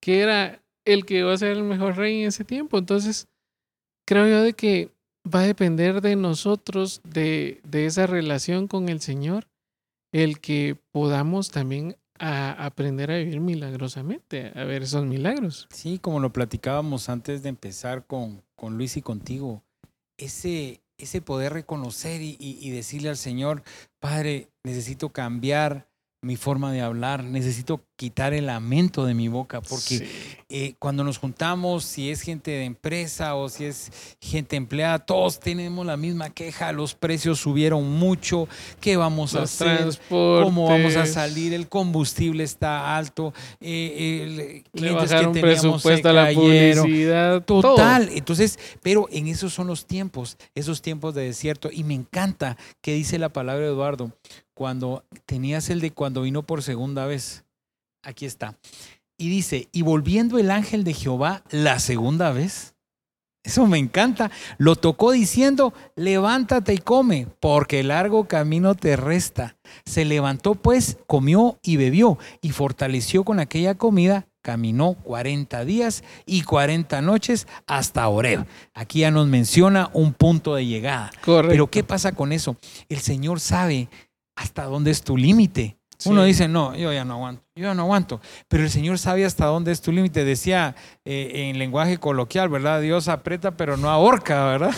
que 0.00 0.20
era 0.20 0.62
el 0.86 1.04
que 1.04 1.18
iba 1.18 1.32
a 1.32 1.38
ser 1.38 1.56
el 1.56 1.62
mejor 1.62 1.96
rey 1.96 2.22
en 2.22 2.28
ese 2.28 2.44
tiempo. 2.44 2.78
Entonces, 2.78 3.28
creo 4.06 4.26
yo 4.26 4.42
de 4.42 4.54
que 4.54 4.90
va 5.26 5.40
a 5.40 5.46
depender 5.46 6.00
de 6.00 6.16
nosotros, 6.16 7.02
de, 7.04 7.60
de 7.64 7.86
esa 7.86 8.06
relación 8.06 8.68
con 8.68 8.88
el 8.88 9.00
Señor, 9.00 9.46
el 10.12 10.40
que 10.40 10.78
podamos 10.92 11.50
también 11.50 11.96
a 12.18 12.64
aprender 12.64 13.10
a 13.10 13.16
vivir 13.16 13.40
milagrosamente, 13.40 14.52
a 14.54 14.64
ver 14.64 14.82
esos 14.82 15.04
milagros. 15.04 15.68
Sí, 15.70 15.98
como 15.98 16.20
lo 16.20 16.32
platicábamos 16.32 17.08
antes 17.08 17.42
de 17.42 17.48
empezar 17.48 18.06
con, 18.06 18.42
con 18.54 18.76
Luis 18.76 18.96
y 18.96 19.02
contigo, 19.02 19.62
ese, 20.18 20.82
ese 20.98 21.20
poder 21.20 21.52
reconocer 21.52 22.22
y, 22.22 22.36
y, 22.38 22.70
decirle 22.70 23.08
al 23.08 23.16
Señor, 23.16 23.62
Padre, 24.00 24.48
necesito 24.64 25.10
cambiar 25.10 25.85
mi 26.22 26.36
forma 26.36 26.72
de 26.72 26.80
hablar, 26.80 27.22
necesito 27.24 27.84
quitar 27.94 28.34
el 28.34 28.46
lamento 28.46 29.06
de 29.06 29.14
mi 29.14 29.28
boca, 29.28 29.60
porque 29.60 30.08
eh, 30.48 30.74
cuando 30.78 31.04
nos 31.04 31.18
juntamos, 31.18 31.84
si 31.84 32.10
es 32.10 32.20
gente 32.20 32.50
de 32.50 32.64
empresa 32.64 33.34
o 33.36 33.48
si 33.48 33.64
es 33.64 33.90
gente 34.20 34.56
empleada, 34.56 34.98
todos 34.98 35.40
tenemos 35.40 35.86
la 35.86 35.96
misma 35.96 36.30
queja, 36.30 36.72
los 36.72 36.94
precios 36.94 37.38
subieron 37.38 37.90
mucho, 37.90 38.48
¿qué 38.80 38.96
vamos 38.96 39.34
a 39.34 39.42
hacer? 39.42 39.88
¿Cómo 40.08 40.68
vamos 40.68 40.96
a 40.96 41.06
salir? 41.06 41.54
El 41.54 41.68
combustible 41.68 42.44
está 42.44 42.96
alto, 42.96 43.32
eh, 43.60 44.62
clientes 44.72 45.10
que 45.10 45.16
teníamos 45.16 45.82
presupuesto 45.82 46.08
a 46.08 46.12
la 46.12 46.32
publicidad, 46.32 47.44
total. 47.44 48.10
Entonces, 48.12 48.58
pero 48.82 49.06
en 49.10 49.28
esos 49.28 49.54
son 49.54 49.68
los 49.68 49.86
tiempos, 49.86 50.36
esos 50.54 50.82
tiempos 50.82 51.14
de 51.14 51.24
desierto, 51.24 51.70
y 51.72 51.84
me 51.84 51.94
encanta 51.94 52.56
que 52.82 52.94
dice 52.94 53.18
la 53.18 53.28
palabra 53.28 53.64
de 53.64 53.72
Eduardo, 53.72 54.12
cuando 54.56 55.04
tenías 55.26 55.68
el 55.68 55.80
de 55.80 55.90
cuando 55.90 56.22
vino 56.22 56.42
por 56.42 56.62
segunda 56.62 57.04
vez. 57.04 57.44
Aquí 58.02 58.24
está. 58.24 58.56
Y 59.18 59.28
dice, 59.28 59.68
y 59.70 59.82
volviendo 59.82 60.38
el 60.38 60.50
ángel 60.50 60.82
de 60.82 60.94
Jehová 60.94 61.42
la 61.50 61.78
segunda 61.78 62.32
vez. 62.32 62.74
Eso 63.44 63.66
me 63.66 63.76
encanta. 63.76 64.30
Lo 64.56 64.74
tocó 64.74 65.12
diciendo, 65.12 65.74
levántate 65.94 66.72
y 66.72 66.78
come, 66.78 67.28
porque 67.38 67.80
el 67.80 67.88
largo 67.88 68.26
camino 68.28 68.74
te 68.74 68.96
resta. 68.96 69.58
Se 69.84 70.06
levantó 70.06 70.54
pues, 70.54 70.96
comió 71.06 71.58
y 71.62 71.76
bebió, 71.76 72.18
y 72.40 72.50
fortaleció 72.50 73.24
con 73.24 73.40
aquella 73.40 73.74
comida 73.74 74.26
caminó 74.46 74.94
40 74.94 75.64
días 75.64 76.04
y 76.24 76.42
40 76.42 77.02
noches 77.02 77.48
hasta 77.66 78.06
Oreb. 78.06 78.46
Aquí 78.74 79.00
ya 79.00 79.10
nos 79.10 79.26
menciona 79.26 79.90
un 79.92 80.12
punto 80.12 80.54
de 80.54 80.64
llegada. 80.64 81.10
Pero 81.24 81.66
¿qué 81.66 81.82
pasa 81.82 82.12
con 82.12 82.30
eso? 82.30 82.56
El 82.88 83.00
Señor 83.00 83.40
sabe 83.40 83.88
hasta 84.36 84.64
dónde 84.64 84.90
es 84.90 85.02
tu 85.02 85.16
límite. 85.16 85.78
Uno 86.04 86.24
dice, 86.24 86.48
no, 86.48 86.76
yo 86.76 86.92
ya 86.92 87.04
no 87.04 87.14
aguanto, 87.14 87.42
yo 87.54 87.64
ya 87.64 87.74
no 87.74 87.82
aguanto. 87.82 88.20
Pero 88.48 88.64
el 88.64 88.70
Señor 88.70 88.98
sabe 88.98 89.24
hasta 89.24 89.46
dónde 89.46 89.72
es 89.72 89.80
tu 89.80 89.92
límite. 89.92 90.24
Decía 90.24 90.76
eh, 91.04 91.48
en 91.48 91.58
lenguaje 91.58 91.98
coloquial, 91.98 92.48
¿verdad? 92.48 92.80
Dios 92.80 93.08
aprieta 93.08 93.56
pero 93.56 93.76
no 93.76 93.88
ahorca, 93.88 94.44
¿verdad? 94.46 94.74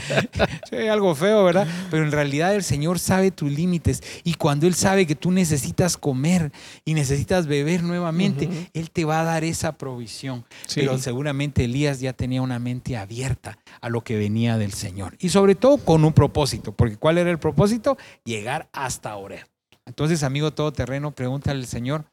sí, 0.70 0.76
algo 0.88 1.14
feo, 1.14 1.44
¿verdad? 1.44 1.66
Pero 1.90 2.04
en 2.04 2.12
realidad 2.12 2.54
el 2.54 2.62
Señor 2.62 2.98
sabe 2.98 3.30
tus 3.30 3.50
límites. 3.50 4.02
Y 4.24 4.34
cuando 4.34 4.66
Él 4.66 4.74
sabe 4.74 5.06
que 5.06 5.14
tú 5.14 5.30
necesitas 5.30 5.96
comer 5.96 6.52
y 6.84 6.94
necesitas 6.94 7.46
beber 7.46 7.82
nuevamente, 7.82 8.70
Él 8.74 8.90
te 8.90 9.04
va 9.04 9.20
a 9.20 9.24
dar 9.24 9.44
esa 9.44 9.78
provisión. 9.78 10.44
Pero 10.74 10.98
seguramente 10.98 11.64
Elías 11.64 12.00
ya 12.00 12.12
tenía 12.12 12.42
una 12.42 12.58
mente 12.58 12.96
abierta 12.96 13.58
a 13.80 13.88
lo 13.88 14.02
que 14.02 14.16
venía 14.16 14.58
del 14.58 14.72
Señor. 14.72 15.16
Y 15.18 15.30
sobre 15.30 15.54
todo 15.54 15.78
con 15.78 16.04
un 16.04 16.12
propósito. 16.12 16.72
Porque 16.72 16.96
¿cuál 16.96 17.18
era 17.18 17.30
el 17.30 17.38
propósito? 17.38 17.96
Llegar 18.24 18.68
hasta 18.72 19.10
ahora. 19.10 19.46
Entonces, 19.86 20.22
amigo 20.22 20.52
todoterreno, 20.52 21.12
pregúntale 21.12 21.60
al 21.60 21.66
Señor, 21.66 22.04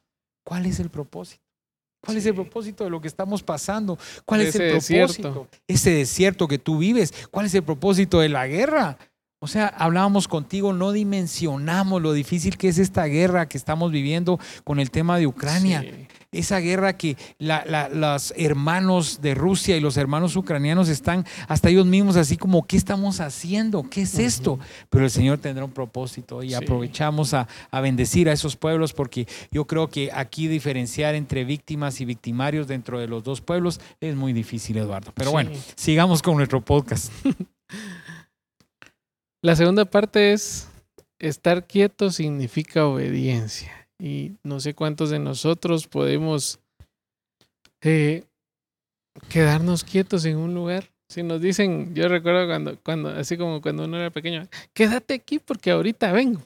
¿cuál 0.44 0.66
es 0.66 0.80
el 0.80 0.90
propósito? 0.90 1.42
¿Cuál 2.02 2.16
es 2.16 2.26
el 2.26 2.34
propósito 2.34 2.84
de 2.84 2.90
lo 2.90 3.00
que 3.00 3.08
estamos 3.08 3.42
pasando? 3.42 3.98
¿Cuál 4.24 4.40
es 4.40 4.54
el 4.56 4.70
propósito? 4.70 5.48
Ese 5.68 5.90
desierto 5.90 6.48
que 6.48 6.58
tú 6.58 6.78
vives. 6.78 7.12
¿Cuál 7.30 7.46
es 7.46 7.54
el 7.54 7.62
propósito 7.62 8.20
de 8.20 8.30
la 8.30 8.46
guerra? 8.46 8.96
O 9.40 9.46
sea, 9.46 9.66
hablábamos 9.66 10.28
contigo, 10.28 10.72
no 10.72 10.92
dimensionamos 10.92 12.02
lo 12.02 12.12
difícil 12.12 12.58
que 12.58 12.68
es 12.68 12.78
esta 12.78 13.04
guerra 13.06 13.48
que 13.48 13.56
estamos 13.56 13.90
viviendo 13.90 14.38
con 14.64 14.78
el 14.78 14.90
tema 14.90 15.18
de 15.18 15.26
Ucrania 15.26 15.82
esa 16.32 16.58
guerra 16.60 16.96
que 16.96 17.16
los 17.38 18.32
hermanos 18.36 19.20
de 19.20 19.34
Rusia 19.34 19.76
y 19.76 19.80
los 19.80 19.96
hermanos 19.96 20.36
ucranianos 20.36 20.88
están 20.88 21.26
hasta 21.48 21.70
ellos 21.70 21.86
mismos 21.86 22.16
así 22.16 22.36
como, 22.36 22.66
¿qué 22.66 22.76
estamos 22.76 23.20
haciendo? 23.20 23.88
¿Qué 23.90 24.02
es 24.02 24.18
esto? 24.18 24.58
Pero 24.90 25.04
el 25.04 25.10
Señor 25.10 25.38
tendrá 25.38 25.64
un 25.64 25.72
propósito 25.72 26.42
y 26.42 26.54
aprovechamos 26.54 27.34
a, 27.34 27.48
bendecir 27.80 28.28
a 28.28 28.32
esos 28.32 28.56
pueblos 28.56 28.92
porque 28.92 29.26
yo 29.50 29.66
creo 29.66 29.88
que 29.88 30.10
aquí 30.12 30.46
diferenciar 30.46 31.14
entre 31.14 31.44
víctimas 31.44 32.00
y 32.00 32.04
victimarios 32.04 32.68
dentro 32.68 33.00
de 33.00 33.08
los 33.08 33.24
dos 33.24 33.40
pueblos 33.40 33.80
es 34.00 34.14
muy 34.14 34.32
difícil, 34.32 34.76
Eduardo. 34.76 35.12
Pero 35.14 35.32
bueno, 35.32 35.50
sigamos 35.74 36.22
con 36.22 36.36
nuestro 36.36 36.60
podcast. 36.60 37.10
La 39.42 39.56
segunda 39.56 39.86
parte 39.86 40.32
es, 40.32 40.68
estar 41.18 41.66
quieto 41.66 42.10
significa 42.10 42.86
obediencia. 42.86 43.88
Y 43.98 44.32
no 44.42 44.60
sé 44.60 44.74
cuántos 44.74 45.10
de 45.10 45.18
nosotros 45.18 45.86
podemos 45.86 46.58
eh, 47.82 48.24
quedarnos 49.28 49.84
quietos 49.84 50.24
en 50.24 50.36
un 50.36 50.54
lugar. 50.54 50.90
Si 51.08 51.22
nos 51.22 51.40
dicen, 51.40 51.94
yo 51.94 52.08
recuerdo 52.08 52.46
cuando, 52.46 52.78
cuando, 52.82 53.08
así 53.08 53.36
como 53.36 53.60
cuando 53.60 53.84
uno 53.84 53.96
era 53.96 54.10
pequeño, 54.10 54.46
quédate 54.74 55.14
aquí 55.14 55.38
porque 55.38 55.70
ahorita 55.70 56.12
vengo. 56.12 56.40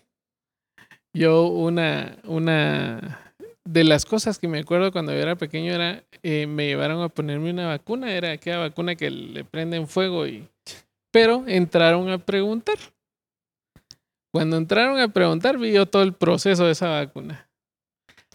Yo 1.12 1.46
una, 1.46 2.16
una 2.24 3.35
de 3.64 3.85
las 3.85 4.04
cosas 4.04 4.38
que 4.38 4.48
me 4.48 4.61
acuerdo 4.61 4.90
cuando 4.90 5.12
yo 5.12 5.18
era 5.18 5.37
pequeño 5.37 5.72
era, 5.72 6.02
eh, 6.22 6.46
me 6.46 6.66
llevaron 6.66 7.02
a 7.02 7.09
ponerme 7.09 7.50
una 7.50 7.66
vacuna, 7.66 8.12
era 8.12 8.33
aquella 8.33 8.59
vacuna 8.59 8.94
que 8.94 9.11
le 9.11 9.44
prenden 9.44 9.87
fuego 9.88 10.26
y... 10.26 10.48
Pero 11.14 11.44
entraron 11.46 12.11
a 12.11 12.18
preguntar. 12.18 12.74
Cuando 14.33 14.57
entraron 14.57 14.98
a 14.98 15.07
preguntar, 15.07 15.57
vi 15.59 15.70
yo 15.70 15.87
todo 15.87 16.03
el 16.03 16.12
proceso 16.12 16.64
de 16.66 16.72
esa 16.72 16.88
vacuna. 16.88 17.48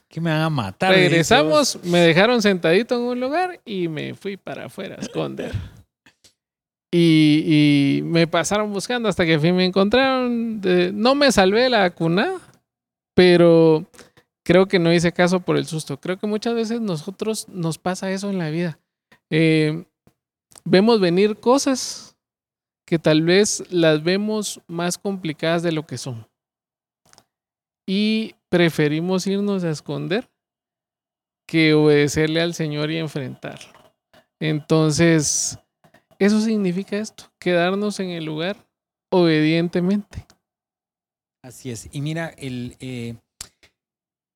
Que 0.08 0.22
me 0.22 0.32
van 0.32 0.44
a 0.44 0.50
matar. 0.50 0.94
Regresamos, 0.94 1.78
me 1.84 2.00
dejaron 2.00 2.42
sentadito 2.42 2.96
en 2.96 3.02
un 3.02 3.20
lugar 3.20 3.60
y 3.66 3.90
me 3.90 4.14
fui 4.14 4.38
para 4.38 4.68
afuera 4.68 4.96
a 4.96 5.02
esconder. 5.02 5.52
Y, 6.90 8.00
y 8.00 8.02
me 8.04 8.28
pasaron 8.28 8.72
buscando 8.72 9.10
hasta 9.10 9.26
que 9.26 9.38
fin 9.40 9.58
me 9.58 9.66
encontraron. 9.66 10.62
De- 10.62 10.94
no 10.94 11.16
me 11.16 11.34
salvé 11.34 11.64
de 11.64 11.70
la 11.70 11.80
vacuna, 11.80 12.36
pero 13.14 13.86
creo 14.46 14.70
que 14.70 14.80
no 14.80 14.94
hice 14.94 15.12
caso 15.12 15.42
por 15.42 15.58
el 15.58 15.66
susto. 15.66 16.00
Creo 16.00 16.18
que 16.18 16.28
muchas 16.28 16.56
veces 16.56 16.80
nosotros 16.80 17.46
nos 17.50 17.78
pasa 17.78 18.10
eso 18.10 18.30
en 18.30 18.38
la 18.38 18.50
vida. 18.50 18.80
Eh, 19.30 19.84
vemos 20.64 21.02
venir 21.02 21.36
cosas 21.36 22.09
que 22.90 22.98
tal 22.98 23.22
vez 23.22 23.64
las 23.70 24.02
vemos 24.02 24.62
más 24.66 24.98
complicadas 24.98 25.62
de 25.62 25.72
lo 25.72 25.86
que 25.86 26.00
son. 26.00 26.28
Y 27.88 28.34
preferimos 28.50 29.28
irnos 29.28 29.64
a 29.64 29.70
esconder 29.70 30.28
que 31.48 31.76
obedecerle 31.76 32.42
al 32.42 32.56
Señor 32.56 32.90
y 32.90 32.98
enfrentarlo. 32.98 33.72
Entonces, 34.40 35.60
eso 36.18 36.42
significa 36.42 36.98
esto, 36.98 37.26
quedarnos 37.38 38.00
en 38.00 38.10
el 38.10 38.26
lugar 38.26 38.58
obedientemente. 39.12 40.26
Así 41.44 41.70
es. 41.70 41.90
Y 41.92 42.02
mira, 42.02 42.30
el, 42.40 42.76
eh, 42.80 43.18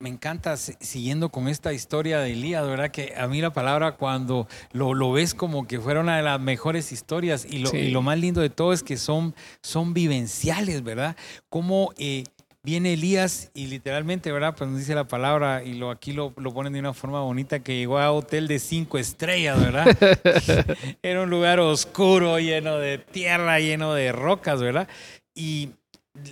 me 0.03 0.09
encanta, 0.09 0.57
si- 0.57 0.73
siguiendo 0.81 1.29
con 1.29 1.47
esta 1.47 1.71
historia 1.71 2.19
de 2.19 2.33
Elías, 2.33 2.67
¿verdad? 2.67 2.91
Que 2.91 3.13
a 3.17 3.25
mí 3.27 3.39
la 3.39 3.53
palabra 3.53 3.93
cuando 3.93 4.49
lo, 4.73 4.93
lo 4.93 5.13
ves 5.13 5.33
como 5.33 5.65
que 5.65 5.79
fuera 5.79 6.01
una 6.01 6.17
de 6.17 6.23
las 6.23 6.41
mejores 6.41 6.91
historias 6.91 7.47
y 7.49 7.59
lo, 7.59 7.69
Sí. 7.69 7.77
y 7.77 7.91
lo 7.91 8.01
más 8.01 8.19
lindo 8.19 8.41
de 8.41 8.49
todo 8.49 8.73
es 8.73 8.83
que 8.83 8.97
son, 8.97 9.33
son 9.61 9.93
vivenciales, 9.93 10.83
¿verdad? 10.83 11.15
Como 11.49 11.93
eh, 11.97 12.25
viene 12.63 12.93
Elías 12.93 13.49
y 13.53 13.67
literalmente, 13.67 14.29
¿verdad? 14.33 14.55
Pues 14.57 14.69
nos 14.69 14.79
dice 14.79 14.93
la 14.93 15.07
palabra 15.07 15.63
y 15.63 15.73
lo, 15.75 15.89
aquí 15.89 16.11
lo, 16.11 16.33
lo 16.35 16.53
ponen 16.53 16.73
de 16.73 16.79
una 16.81 16.93
forma 16.93 17.21
bonita 17.21 17.59
que 17.59 17.77
llegó 17.77 17.97
a 17.97 18.11
hotel 18.11 18.49
de 18.49 18.59
cinco 18.59 18.97
estrellas, 18.97 19.57
¿verdad? 19.57 19.87
Era 21.01 21.21
un 21.23 21.29
lugar 21.29 21.59
oscuro, 21.61 22.39
lleno 22.39 22.77
de 22.77 22.97
tierra, 22.97 23.59
lleno 23.59 23.93
de 23.93 24.11
rocas, 24.11 24.61
¿verdad? 24.61 24.87
Y 25.33 25.69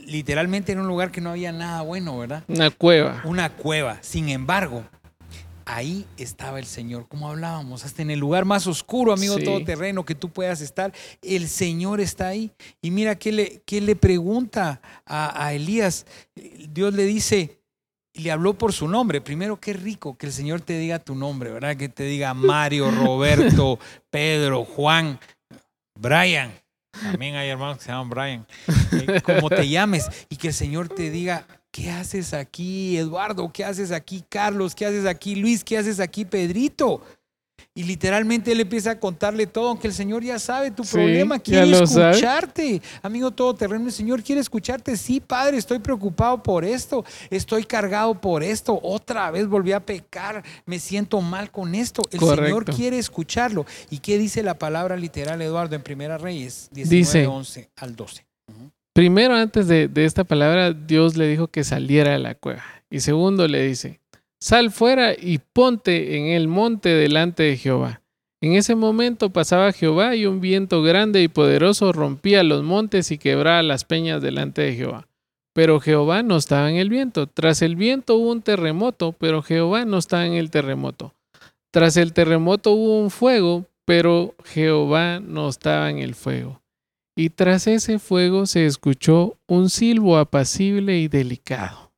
literalmente 0.06 0.72
era 0.72 0.82
un 0.82 0.88
lugar 0.88 1.12
que 1.12 1.22
no 1.22 1.32
había 1.32 1.52
nada 1.52 1.82
bueno, 1.82 2.18
¿verdad? 2.18 2.44
Una 2.48 2.70
cueva. 2.70 3.22
Una 3.26 3.50
cueva. 3.56 3.98
Sin 4.02 4.30
embargo, 4.30 4.84
ahí 5.66 6.06
estaba 6.18 6.60
el 6.60 6.66
Señor, 6.66 7.08
como 7.08 7.30
hablábamos, 7.30 7.84
hasta 7.86 8.02
en 8.02 8.12
el 8.12 8.20
lugar 8.20 8.46
más 8.46 8.68
oscuro, 8.68 9.14
amigo 9.14 9.38
Sí. 9.38 9.44
todoterreno, 9.44 10.06
que 10.06 10.16
tú 10.16 10.30
puedas 10.30 10.62
estar, 10.62 10.94
el 11.22 11.48
Señor 11.48 12.00
está 12.02 12.28
ahí. 12.28 12.52
Y 12.82 12.92
mira 12.92 13.16
qué 13.16 13.32
le, 13.32 13.62
qué 13.66 13.82
le 13.82 13.96
pregunta 13.96 14.82
a, 15.06 15.46
a 15.46 15.54
Elías. 15.54 16.06
Dios 16.70 16.94
le 16.94 17.06
dice, 17.06 17.60
le 18.14 18.32
habló 18.32 18.54
por 18.56 18.74
su 18.74 18.88
nombre. 18.88 19.22
Primero, 19.22 19.60
qué 19.60 19.74
rico 19.74 20.18
que 20.18 20.28
el 20.28 20.34
Señor 20.34 20.62
te 20.62 20.78
diga 20.78 21.00
tu 21.00 21.16
nombre, 21.16 21.52
¿verdad? 21.52 21.76
Que 21.78 21.90
te 21.90 22.04
diga 22.04 22.34
Mario, 22.34 22.92
Roberto, 22.92 23.80
Pedro, 24.12 24.64
Juan, 24.66 25.20
Brian. 25.98 26.52
También 26.92 27.36
hay 27.36 27.50
hermanos 27.50 27.78
que 27.78 27.84
se 27.86 27.92
llaman 27.92 28.10
Brian. 28.10 28.48
Eh, 28.92 29.22
como 29.24 29.50
te 29.50 29.68
llames. 29.68 30.10
Y 30.30 30.36
que 30.36 30.50
el 30.50 30.54
Señor 30.54 30.90
te 30.90 31.10
diga, 31.10 31.48
¿qué 31.72 31.90
haces 31.92 32.34
aquí, 32.34 32.98
Eduardo? 32.98 33.52
¿Qué 33.52 33.64
haces 33.64 33.92
aquí, 33.92 34.24
Carlos? 34.28 34.76
¿Qué 34.76 34.86
haces 34.86 35.06
aquí, 35.06 35.36
Luis? 35.36 35.64
¿Qué 35.64 35.78
haces 35.78 36.00
aquí, 36.00 36.26
Pedrito? 36.26 37.02
Y 37.74 37.84
literalmente 37.84 38.52
él 38.52 38.60
empieza 38.60 38.92
a 38.92 39.00
contarle 39.00 39.48
todo, 39.48 39.70
aunque 39.70 39.88
el 39.88 39.94
Señor 39.94 40.24
ya 40.24 40.38
sabe 40.40 40.72
tu 40.72 40.84
Sí, 40.84 40.92
problema, 40.94 41.40
quiere 41.40 41.68
lo 41.68 41.88
sabe. 41.88 42.10
escucharte. 42.12 42.82
Amigo 43.02 43.32
todoterreno, 43.32 43.86
el 43.86 43.94
Señor 43.94 44.22
quiere 44.24 44.42
escucharte. 44.42 44.98
Sí, 44.98 45.22
Padre, 45.22 45.56
estoy 45.58 45.80
preocupado 45.80 46.44
por 46.44 46.66
esto, 46.66 47.06
estoy 47.30 47.64
cargado 47.64 48.20
por 48.20 48.44
esto, 48.44 48.78
otra 48.84 49.32
vez 49.32 49.48
volví 49.48 49.72
a 49.72 49.80
pecar, 49.80 50.44
me 50.66 50.80
siento 50.80 51.22
mal 51.22 51.50
con 51.50 51.74
esto. 51.74 52.02
El 52.12 52.20
Señor 52.20 52.66
quiere 52.66 52.98
escucharlo. 52.98 53.66
¿Y 53.90 54.00
qué 54.00 54.18
dice 54.18 54.44
la 54.44 54.60
palabra 54.60 54.98
literal, 54.98 55.42
Eduardo, 55.42 55.74
en 55.78 55.82
Primera 55.82 56.18
Reyes 56.18 56.68
19, 56.74 56.98
Dice- 56.98 57.28
11 57.28 57.70
al 57.78 57.96
12? 57.96 58.26
Primero, 58.94 59.34
antes 59.36 59.68
de, 59.70 59.88
de 59.88 60.04
esta 60.04 60.26
palabra, 60.26 60.74
Dios 60.74 61.16
le 61.16 61.26
dijo 61.26 61.48
que 61.48 61.64
saliera 61.64 62.12
de 62.12 62.20
la 62.20 62.36
cueva. 62.36 62.66
Y 62.90 63.00
segundo, 63.00 63.48
le 63.48 63.64
dice, 63.66 64.01
sal 64.42 64.72
fuera 64.72 65.14
y 65.14 65.38
ponte 65.54 66.18
en 66.18 66.26
el 66.26 66.48
monte 66.48 66.90
delante 66.90 67.44
de 67.44 67.58
Jehová. 67.58 68.02
En 68.42 68.54
ese 68.54 68.74
momento 68.74 69.30
pasaba 69.30 69.72
Jehová 69.72 70.16
y 70.16 70.26
un 70.26 70.42
viento 70.42 70.82
grande 70.82 71.22
y 71.22 71.28
poderoso 71.28 71.94
rompía 71.94 72.44
los 72.44 72.64
montes 72.64 73.12
y 73.12 73.20
quebraba 73.20 73.62
las 73.62 73.86
peñas 73.86 74.20
delante 74.22 74.64
de 74.64 74.76
Jehová. 74.76 75.08
Pero 75.54 75.80
Jehová 75.80 76.24
no 76.24 76.38
estaba 76.38 76.72
en 76.72 76.78
el 76.78 76.90
viento. 76.90 77.28
Tras 77.28 77.62
el 77.62 77.76
viento 77.76 78.16
hubo 78.16 78.32
un 78.32 78.42
terremoto, 78.42 79.12
pero 79.12 79.44
Jehová 79.44 79.86
no 79.86 80.00
estaba 80.00 80.26
en 80.26 80.34
el 80.34 80.50
terremoto. 80.50 81.14
Tras 81.72 81.98
el 81.98 82.14
terremoto 82.14 82.72
hubo 82.72 83.00
un 83.00 83.12
fuego, 83.12 83.68
pero 83.86 84.34
Jehová 84.46 85.20
no 85.20 85.48
estaba 85.48 85.92
en 85.92 86.00
el 86.00 86.16
fuego. 86.16 86.62
Y 87.16 87.30
tras 87.30 87.68
ese 87.68 88.00
fuego 88.00 88.48
se 88.48 88.66
escuchó 88.66 89.38
un 89.46 89.70
silbo 89.70 90.18
apacible 90.18 90.98
y 90.98 91.10
delicado. 91.10 91.91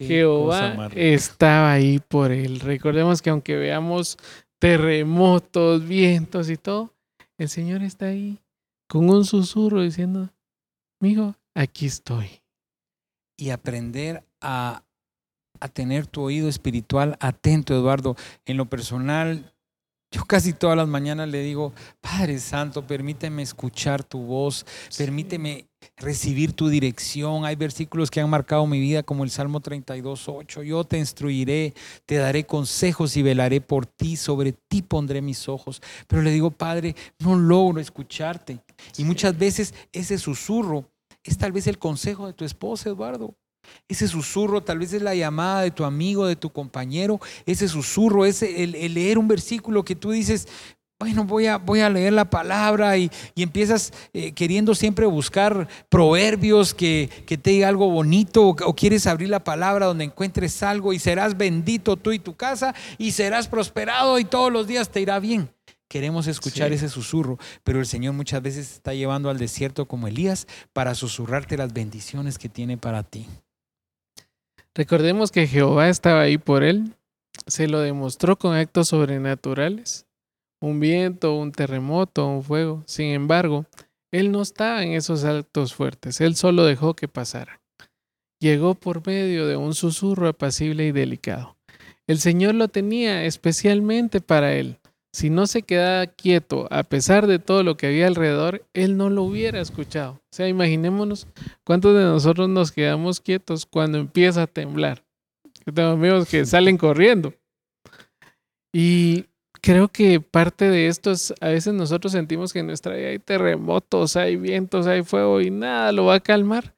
Jehová 0.00 0.88
estaba 0.94 1.72
ahí 1.72 1.98
por 1.98 2.32
él. 2.32 2.60
Recordemos 2.60 3.22
que 3.22 3.30
aunque 3.30 3.56
veamos 3.56 4.16
terremotos, 4.58 5.86
vientos 5.86 6.50
y 6.50 6.56
todo, 6.56 6.94
el 7.38 7.48
Señor 7.48 7.82
está 7.82 8.06
ahí 8.06 8.38
con 8.88 9.08
un 9.08 9.24
susurro 9.24 9.82
diciendo, 9.82 10.30
amigo, 11.00 11.36
aquí 11.54 11.86
estoy. 11.86 12.40
y 13.36 13.50
aprender 13.50 14.22
a, 14.42 14.82
a 15.60 15.68
tener 15.68 16.06
tu 16.06 16.22
oído 16.22 16.48
espiritual 16.48 17.16
atento, 17.20 17.74
Eduardo. 17.74 18.16
En 18.44 18.56
lo 18.56 18.66
personal, 18.66 19.54
yo 20.12 20.24
casi 20.24 20.52
todas 20.52 20.76
las 20.76 20.88
mañanas 20.88 21.28
le 21.28 21.40
digo, 21.42 21.72
Padre 22.00 22.40
Santo, 22.40 22.84
permíteme 22.84 23.42
escuchar 23.42 24.02
tu 24.02 24.20
voz, 24.20 24.66
permíteme 24.98 25.68
recibir 25.96 26.52
tu 26.52 26.68
dirección. 26.68 27.44
Hay 27.44 27.54
versículos 27.54 28.10
que 28.10 28.20
han 28.20 28.28
marcado 28.28 28.66
mi 28.66 28.80
vida, 28.80 29.04
como 29.04 29.22
el 29.22 29.30
Salmo 29.30 29.60
32, 29.60 30.28
8. 30.28 30.62
Yo 30.64 30.82
te 30.82 30.98
instruiré, 30.98 31.74
te 32.06 32.16
daré 32.16 32.44
consejos 32.44 33.16
y 33.16 33.22
velaré 33.22 33.60
por 33.60 33.86
ti, 33.86 34.16
sobre 34.16 34.52
ti 34.52 34.82
pondré 34.82 35.22
mis 35.22 35.48
ojos. 35.48 35.80
Pero 36.08 36.22
le 36.22 36.32
digo, 36.32 36.50
Padre, 36.50 36.96
no 37.20 37.36
logro 37.36 37.80
escucharte. 37.80 38.58
Y 38.96 39.04
muchas 39.04 39.38
veces 39.38 39.74
ese 39.92 40.18
susurro 40.18 40.90
es 41.22 41.38
tal 41.38 41.52
vez 41.52 41.68
el 41.68 41.78
consejo 41.78 42.26
de 42.26 42.32
tu 42.32 42.44
esposa, 42.44 42.88
Eduardo. 42.90 43.36
Ese 43.88 44.08
susurro 44.08 44.62
tal 44.62 44.78
vez 44.78 44.92
es 44.92 45.02
la 45.02 45.14
llamada 45.14 45.62
de 45.62 45.70
tu 45.70 45.84
amigo, 45.84 46.26
de 46.26 46.36
tu 46.36 46.50
compañero. 46.50 47.20
Ese 47.46 47.68
susurro 47.68 48.24
es 48.26 48.42
el, 48.42 48.74
el 48.74 48.94
leer 48.94 49.18
un 49.18 49.28
versículo 49.28 49.84
que 49.84 49.96
tú 49.96 50.10
dices, 50.10 50.48
bueno, 50.98 51.24
voy 51.24 51.46
a, 51.46 51.56
voy 51.56 51.80
a 51.80 51.88
leer 51.88 52.12
la 52.12 52.28
palabra 52.28 52.98
y, 52.98 53.10
y 53.34 53.42
empiezas 53.42 53.90
eh, 54.12 54.32
queriendo 54.32 54.74
siempre 54.74 55.06
buscar 55.06 55.66
proverbios 55.88 56.74
que, 56.74 57.08
que 57.26 57.38
te 57.38 57.50
diga 57.50 57.68
algo 57.68 57.88
bonito 57.90 58.48
o, 58.48 58.50
o 58.50 58.76
quieres 58.76 59.06
abrir 59.06 59.30
la 59.30 59.42
palabra 59.42 59.86
donde 59.86 60.04
encuentres 60.04 60.62
algo 60.62 60.92
y 60.92 60.98
serás 60.98 61.38
bendito 61.38 61.96
tú 61.96 62.12
y 62.12 62.18
tu 62.18 62.36
casa 62.36 62.74
y 62.98 63.12
serás 63.12 63.48
prosperado 63.48 64.18
y 64.18 64.24
todos 64.24 64.52
los 64.52 64.66
días 64.66 64.90
te 64.90 65.00
irá 65.00 65.18
bien. 65.20 65.48
Queremos 65.88 66.26
escuchar 66.26 66.68
Sí. 66.68 66.74
ese 66.74 66.88
susurro, 66.88 67.38
pero 67.64 67.80
el 67.80 67.86
Señor 67.86 68.12
muchas 68.12 68.42
veces 68.42 68.70
está 68.70 68.92
llevando 68.94 69.30
al 69.30 69.38
desierto 69.38 69.86
como 69.86 70.06
Elías 70.06 70.46
para 70.72 70.94
susurrarte 70.94 71.56
las 71.56 71.72
bendiciones 71.72 72.38
que 72.38 72.48
tiene 72.48 72.76
para 72.76 73.02
ti. 73.02 73.26
Recordemos 74.74 75.32
que 75.32 75.46
Jehová 75.46 75.88
estaba 75.88 76.20
ahí 76.20 76.38
por 76.38 76.62
él, 76.62 76.94
se 77.46 77.66
lo 77.66 77.80
demostró 77.80 78.36
con 78.36 78.54
actos 78.54 78.88
sobrenaturales, 78.88 80.06
un 80.60 80.78
viento, 80.78 81.34
un 81.34 81.52
terremoto, 81.52 82.26
un 82.26 82.44
fuego. 82.44 82.82
Sin 82.86 83.06
embargo, 83.06 83.66
él 84.12 84.30
no 84.30 84.42
estaba 84.42 84.84
en 84.84 84.92
esos 84.92 85.24
actos 85.24 85.74
fuertes, 85.74 86.20
él 86.20 86.36
solo 86.36 86.64
dejó 86.64 86.94
que 86.94 87.08
pasara. 87.08 87.60
Llegó 88.40 88.74
por 88.74 89.06
medio 89.06 89.46
de 89.46 89.56
un 89.56 89.74
susurro 89.74 90.28
apacible 90.28 90.86
y 90.86 90.92
delicado. 90.92 91.56
El 92.06 92.18
Señor 92.18 92.54
lo 92.54 92.68
tenía 92.68 93.24
especialmente 93.24 94.20
para 94.20 94.54
él. 94.54 94.78
Si 95.12 95.28
no 95.28 95.46
se 95.46 95.62
quedaba 95.62 96.06
quieto 96.06 96.68
a 96.70 96.84
pesar 96.84 97.26
de 97.26 97.40
todo 97.40 97.64
lo 97.64 97.76
que 97.76 97.88
había 97.88 98.06
alrededor, 98.06 98.64
él 98.74 98.96
no 98.96 99.10
lo 99.10 99.24
hubiera 99.24 99.60
escuchado. 99.60 100.12
O 100.12 100.32
sea, 100.32 100.46
imaginémonos 100.46 101.26
cuántos 101.64 101.96
de 101.96 102.04
nosotros 102.04 102.48
nos 102.48 102.70
quedamos 102.70 103.20
quietos 103.20 103.66
cuando 103.66 103.98
empieza 103.98 104.42
a 104.42 104.46
temblar. 104.46 105.04
Yo 105.66 105.74
tengo 105.74 105.90
amigos 105.90 106.28
que 106.28 106.46
salen 106.46 106.78
corriendo. 106.78 107.34
Y 108.72 109.26
creo 109.60 109.88
que 109.88 110.20
parte 110.20 110.70
de 110.70 110.86
esto 110.86 111.10
es, 111.10 111.34
a 111.40 111.48
veces 111.48 111.74
nosotros 111.74 112.12
sentimos 112.12 112.52
que 112.52 112.60
en 112.60 112.66
nuestra 112.66 112.94
vida 112.94 113.08
hay 113.08 113.18
terremotos, 113.18 114.14
hay 114.14 114.36
vientos, 114.36 114.86
hay 114.86 115.02
fuego 115.02 115.40
y 115.40 115.50
nada 115.50 115.90
lo 115.90 116.04
va 116.04 116.16
a 116.16 116.20
calmar. 116.20 116.76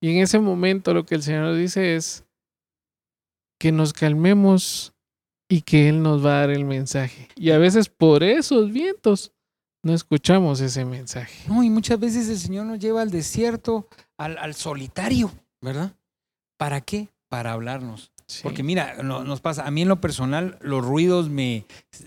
Y 0.00 0.10
en 0.10 0.22
ese 0.22 0.38
momento 0.38 0.94
lo 0.94 1.04
que 1.04 1.16
el 1.16 1.22
Señor 1.22 1.54
dice 1.54 1.96
es 1.96 2.24
que 3.60 3.72
nos 3.72 3.92
calmemos 3.92 4.93
y 5.54 5.62
que 5.62 5.88
Él 5.88 6.02
nos 6.02 6.24
va 6.24 6.38
a 6.38 6.40
dar 6.40 6.50
el 6.50 6.64
mensaje. 6.64 7.28
Y 7.36 7.50
a 7.52 7.58
veces 7.58 7.88
por 7.88 8.24
esos 8.24 8.72
vientos 8.72 9.32
no 9.84 9.94
escuchamos 9.94 10.60
ese 10.60 10.84
mensaje. 10.84 11.44
No, 11.46 11.62
y 11.62 11.70
muchas 11.70 12.00
veces 12.00 12.28
el 12.28 12.38
Señor 12.38 12.66
nos 12.66 12.80
lleva 12.80 13.02
al 13.02 13.10
desierto, 13.12 13.86
al, 14.18 14.36
al 14.38 14.54
solitario, 14.54 15.30
¿verdad? 15.60 15.92
¿Para 16.56 16.80
qué? 16.80 17.08
Para 17.28 17.52
hablarnos. 17.52 18.10
Sí. 18.26 18.40
Porque 18.42 18.62
mira, 18.62 19.02
no- 19.02 19.22
nos 19.22 19.40
pasa, 19.42 19.66
a 19.66 19.70
mí 19.70 19.82
en 19.82 19.88
lo 19.88 20.00
personal 20.00 20.56
los 20.62 20.82
ruidos 20.84 21.28
me 21.28 21.66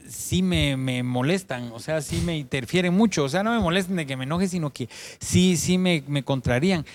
sí 0.10 0.42
me, 0.42 0.76
me 0.76 1.04
molestan, 1.04 1.72
o 1.72 1.80
sea, 1.80 2.02
sí 2.02 2.22
me 2.26 2.38
interfieren 2.38 2.94
mucho, 2.96 3.24
o 3.24 3.30
sea, 3.30 3.44
no 3.44 3.52
me 3.52 3.60
molestan 3.60 3.96
de 3.98 4.08
que 4.08 4.18
me 4.18 4.24
enoje, 4.24 4.48
sino 4.48 4.74
que 4.74 4.90
sí, 5.20 5.56
sí 5.58 5.78
me, 5.78 6.04
me 6.08 6.24
contrarían. 6.24 6.86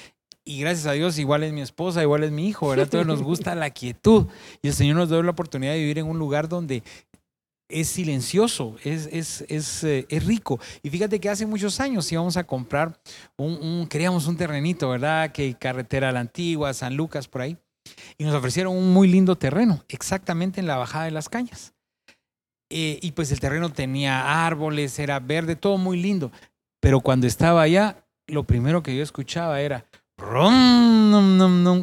Y 0.44 0.60
gracias 0.60 0.86
a 0.86 0.92
Dios, 0.92 1.18
igual 1.18 1.44
es 1.44 1.52
mi 1.52 1.60
esposa, 1.60 2.02
igual 2.02 2.24
es 2.24 2.32
mi 2.32 2.48
hijo, 2.48 2.68
¿verdad? 2.68 2.84
Entonces 2.84 3.06
nos 3.06 3.22
gusta 3.22 3.54
la 3.54 3.70
quietud. 3.70 4.26
Y 4.60 4.68
el 4.68 4.74
Señor 4.74 4.96
nos 4.96 5.08
da 5.08 5.22
la 5.22 5.30
oportunidad 5.30 5.72
de 5.72 5.78
vivir 5.78 5.98
en 5.98 6.06
un 6.06 6.18
lugar 6.18 6.48
donde 6.48 6.82
es 7.68 7.88
silencioso, 7.88 8.76
es, 8.84 9.08
es, 9.12 9.44
es, 9.48 9.84
eh, 9.84 10.04
es 10.10 10.26
rico. 10.26 10.60
Y 10.82 10.90
fíjate 10.90 11.20
que 11.20 11.30
hace 11.30 11.46
muchos 11.46 11.80
años 11.80 12.10
íbamos 12.12 12.36
a 12.36 12.44
comprar 12.44 13.00
un, 13.36 13.52
un- 13.54 13.86
queríamos 13.86 14.26
un 14.26 14.36
terrenito, 14.36 14.90
¿verdad? 14.90 15.32
Que 15.32 15.54
carretera 15.54 16.08
a 16.10 16.12
la 16.12 16.20
antigua, 16.20 16.74
San 16.74 16.96
Lucas, 16.96 17.28
por 17.28 17.40
ahí. 17.40 17.56
Y 18.18 18.24
nos 18.24 18.34
ofrecieron 18.34 18.76
un 18.76 18.92
muy 18.92 19.08
lindo 19.08 19.36
terreno, 19.36 19.84
exactamente 19.88 20.60
en 20.60 20.66
la 20.66 20.76
bajada 20.76 21.04
de 21.06 21.12
las 21.12 21.28
cañas. 21.28 21.72
Eh, 22.68 22.98
y 23.00 23.12
pues 23.12 23.30
el 23.32 23.40
terreno 23.40 23.70
tenía 23.72 24.44
árboles, 24.46 24.98
era 24.98 25.18
verde, 25.20 25.56
todo 25.56 25.78
muy 25.78 26.00
lindo. 26.00 26.30
Pero 26.80 27.00
cuando 27.00 27.26
estaba 27.26 27.62
allá, 27.62 28.04
lo 28.26 28.44
primero 28.44 28.82
que 28.82 28.96
yo 28.96 29.02
escuchaba 29.02 29.60
era 29.60 29.86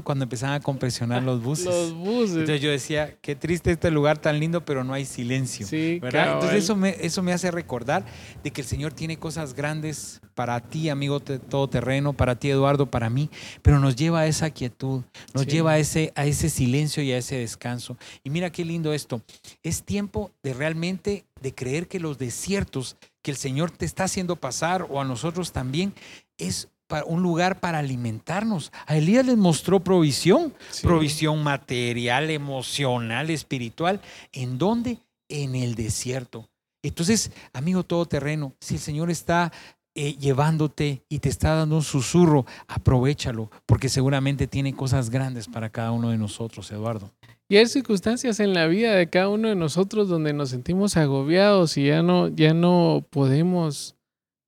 cuando 0.04 0.24
empezaban 0.24 0.56
a 0.56 0.60
compresionar 0.60 1.24
los 1.24 1.42
buses. 1.42 1.66
Los 1.70 1.94
buses. 1.94 2.32
Entonces 2.32 2.62
yo 2.62 2.70
decía, 2.72 3.16
qué 3.22 3.36
triste 3.36 3.72
este 3.72 3.92
lugar 3.92 4.18
tan 4.18 4.40
lindo, 4.40 4.64
pero 4.66 4.84
no 4.84 4.94
hay 4.94 5.06
silencio. 5.06 5.68
sí, 5.68 6.00
¿verdad? 6.00 6.24
cabal. 6.26 6.34
Entonces 6.36 6.64
eso 6.64 6.76
me, 6.76 6.96
eso 7.00 7.22
me 7.24 7.34
hace 7.34 7.52
recordar 7.52 8.06
de 8.44 8.52
que 8.52 8.62
el 8.62 8.68
Señor 8.68 8.94
tiene 8.94 9.18
cosas 9.18 9.54
grandes 9.54 10.22
para 10.36 10.60
ti, 10.62 10.90
amigo 10.90 11.20
te- 11.20 11.40
todoterreno, 11.40 12.14
para 12.14 12.36
ti, 12.38 12.50
Eduardo, 12.50 12.86
para 12.90 13.10
mí, 13.10 13.30
pero 13.62 13.80
nos 13.80 13.96
lleva 13.96 14.22
a 14.22 14.28
esa 14.28 14.50
quietud, 14.52 15.04
nos 15.34 15.44
Sí. 15.44 15.50
lleva 15.50 15.72
a 15.74 15.78
ese, 15.80 16.12
a 16.16 16.26
ese 16.26 16.50
silencio 16.50 17.04
y 17.04 17.12
a 17.12 17.18
ese 17.18 17.38
descanso. 17.38 17.98
Y 18.24 18.30
mira 18.30 18.52
qué 18.52 18.64
lindo 18.66 18.94
esto. 18.94 19.22
Es 19.64 19.84
tiempo 19.84 20.32
de 20.44 20.54
realmente 20.54 21.26
de 21.42 21.54
creer 21.56 21.88
que 21.88 22.00
los 22.00 22.18
desiertos 22.18 22.98
que 23.22 23.32
el 23.32 23.38
Señor 23.38 23.72
te 23.72 23.86
está 23.86 24.06
haciendo 24.06 24.36
pasar 24.38 24.88
o 24.90 25.00
a 25.02 25.06
nosotros 25.06 25.52
también 25.52 25.94
es 26.38 26.70
para 26.90 27.06
un 27.06 27.22
lugar 27.22 27.60
para 27.62 27.80
alimentarnos. 27.80 28.74
A 28.88 28.98
Elías 28.98 29.26
les 29.26 29.38
mostró 29.38 29.80
provisión, 29.80 30.54
Sí. 30.72 30.86
provisión 30.86 31.42
material, 31.44 32.30
emocional, 32.32 33.30
espiritual. 33.30 34.02
¿En 34.34 34.58
dónde? 34.58 34.98
En 35.30 35.56
el 35.56 35.76
desierto. 35.76 36.50
Entonces, 36.84 37.32
amigo 37.54 37.84
todoterreno, 37.84 38.54
si 38.60 38.74
el 38.76 38.80
Señor 38.82 39.12
está 39.12 39.52
eh, 39.96 40.16
llevándote 40.18 41.04
y 41.10 41.20
te 41.20 41.30
está 41.30 41.56
dando 41.56 41.76
un 41.76 41.84
susurro, 41.84 42.46
aprovechalo, 42.68 43.52
porque 43.66 43.90
seguramente 43.90 44.48
tiene 44.48 44.74
cosas 44.74 45.10
grandes 45.10 45.48
para 45.48 45.70
cada 45.70 45.92
uno 45.92 46.10
de 46.10 46.18
nosotros, 46.18 46.72
Eduardo. 46.72 47.12
Y 47.50 47.58
hay 47.58 47.66
circunstancias 47.68 48.40
en 48.40 48.54
la 48.54 48.68
vida 48.68 48.94
de 48.96 49.10
cada 49.10 49.30
uno 49.30 49.50
de 49.50 49.56
nosotros 49.56 50.08
donde 50.08 50.32
nos 50.34 50.50
sentimos 50.52 50.96
agobiados 50.96 51.76
y 51.78 51.88
ya 51.88 52.02
no, 52.02 52.30
ya 52.30 52.54
no 52.54 53.04
podemos 53.10 53.96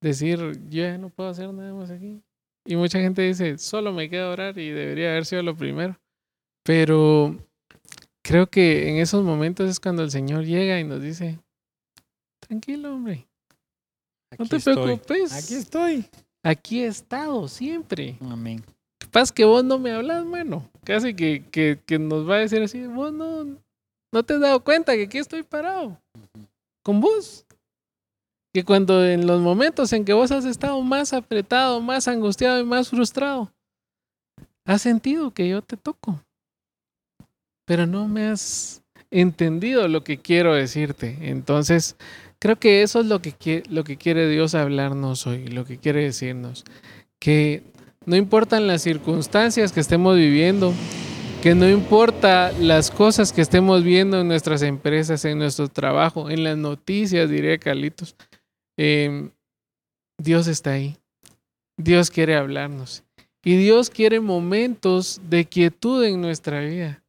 decir, 0.01 0.39
yo 0.69 0.83
ya 0.83 0.97
no 0.97 1.09
puedo 1.09 1.29
hacer 1.29 1.51
nada 1.53 1.73
más 1.73 1.89
aquí. 1.91 2.21
Y 2.65 2.75
mucha 2.75 2.99
gente 2.99 3.21
dice, 3.23 3.57
solo 3.57 3.91
me 3.91 4.09
queda 4.09 4.29
orar 4.29 4.57
y 4.57 4.69
debería 4.69 5.11
haber 5.11 5.25
sido 5.25 5.41
lo 5.41 5.55
primero. 5.55 5.97
Pero 6.63 7.35
creo 8.23 8.47
que 8.47 8.89
en 8.89 8.97
esos 8.97 9.23
momentos 9.23 9.69
es 9.69 9.79
cuando 9.79 10.03
el 10.03 10.11
Señor 10.11 10.45
llega 10.45 10.79
y 10.79 10.83
nos 10.83 11.01
dice, 11.01 11.39
tranquilo, 12.39 12.93
hombre, 12.93 13.27
no 14.37 14.45
Aquí 14.45 14.49
te 14.49 14.55
estoy. 14.57 14.75
preocupes. 14.75 15.33
Aquí 15.33 15.55
estoy. 15.55 16.05
Aquí 16.43 16.83
he 16.83 16.87
estado 16.87 17.47
siempre. 17.47 18.17
Amén. 18.21 18.63
Paz 19.11 19.31
que 19.31 19.43
vos 19.43 19.63
no 19.63 19.77
me 19.77 19.91
hablas, 19.91 20.23
mano. 20.25 20.69
Casi 20.83 21.13
que, 21.15 21.43
que, 21.51 21.79
que 21.85 21.99
nos 21.99 22.29
va 22.29 22.35
a 22.35 22.39
decir 22.39 22.61
así, 22.61 22.85
vos 22.85 23.11
no, 23.11 23.43
no 24.13 24.23
te 24.23 24.35
has 24.35 24.39
dado 24.39 24.63
cuenta 24.63 24.95
que 24.95 25.03
aquí 25.03 25.17
estoy 25.17 25.43
parado. 25.43 25.99
Con 26.83 27.01
vos. 27.01 27.45
Que 28.53 28.65
cuando 28.65 29.05
en 29.05 29.27
los 29.27 29.41
momentos 29.41 29.93
en 29.93 30.03
que 30.03 30.13
vos 30.13 30.31
has 30.31 30.45
estado 30.45 30.81
más 30.81 31.13
apretado, 31.13 31.79
más 31.79 32.07
angustiado 32.07 32.59
y 32.59 32.65
más 32.65 32.89
frustrado, 32.89 33.51
has 34.65 34.81
sentido 34.81 35.31
que 35.31 35.47
yo 35.47 35.61
te 35.61 35.77
toco. 35.77 36.21
Pero 37.65 37.85
no 37.85 38.07
me 38.07 38.27
has 38.27 38.81
entendido 39.09 39.87
lo 39.87 40.03
que 40.03 40.17
quiero 40.17 40.53
decirte. 40.53 41.17
Entonces, 41.21 41.95
creo 42.39 42.57
que 42.57 42.81
eso 42.81 43.01
es 43.01 43.05
lo 43.05 43.21
que, 43.21 43.63
lo 43.69 43.83
que 43.83 43.97
quiere 43.97 44.27
Dios 44.27 44.55
hablarnos 44.55 45.27
hoy, 45.27 45.47
lo 45.47 45.65
que 45.65 45.77
quiere 45.77 46.03
decirnos. 46.03 46.65
Que 47.19 47.63
no 48.05 48.15
importan 48.15 48.67
las 48.67 48.81
circunstancias 48.81 49.71
que 49.71 49.79
estemos 49.79 50.17
viviendo, 50.17 50.73
que 51.43 51.53
no 51.53 51.69
importa 51.69 52.51
las 52.53 52.89
cosas 52.89 53.31
que 53.31 53.41
estemos 53.41 53.83
viendo 53.83 54.19
en 54.21 54.27
nuestras 54.27 54.61
empresas, 54.63 55.23
en 55.25 55.37
nuestro 55.37 55.67
trabajo, 55.67 56.29
en 56.29 56.43
las 56.43 56.57
noticias, 56.57 57.29
diría 57.29 57.57
Carlitos. 57.57 58.15
Eh, 58.83 59.29
Dios 60.17 60.47
está 60.47 60.71
ahí. 60.71 60.97
Dios 61.77 62.09
quiere 62.09 62.35
hablarnos. 62.35 63.03
Y 63.43 63.55
Dios 63.55 63.91
quiere 63.91 64.19
momentos 64.19 65.21
de 65.29 65.45
quietud 65.45 66.03
en 66.03 66.19
nuestra 66.19 66.61
vida. 66.61 67.03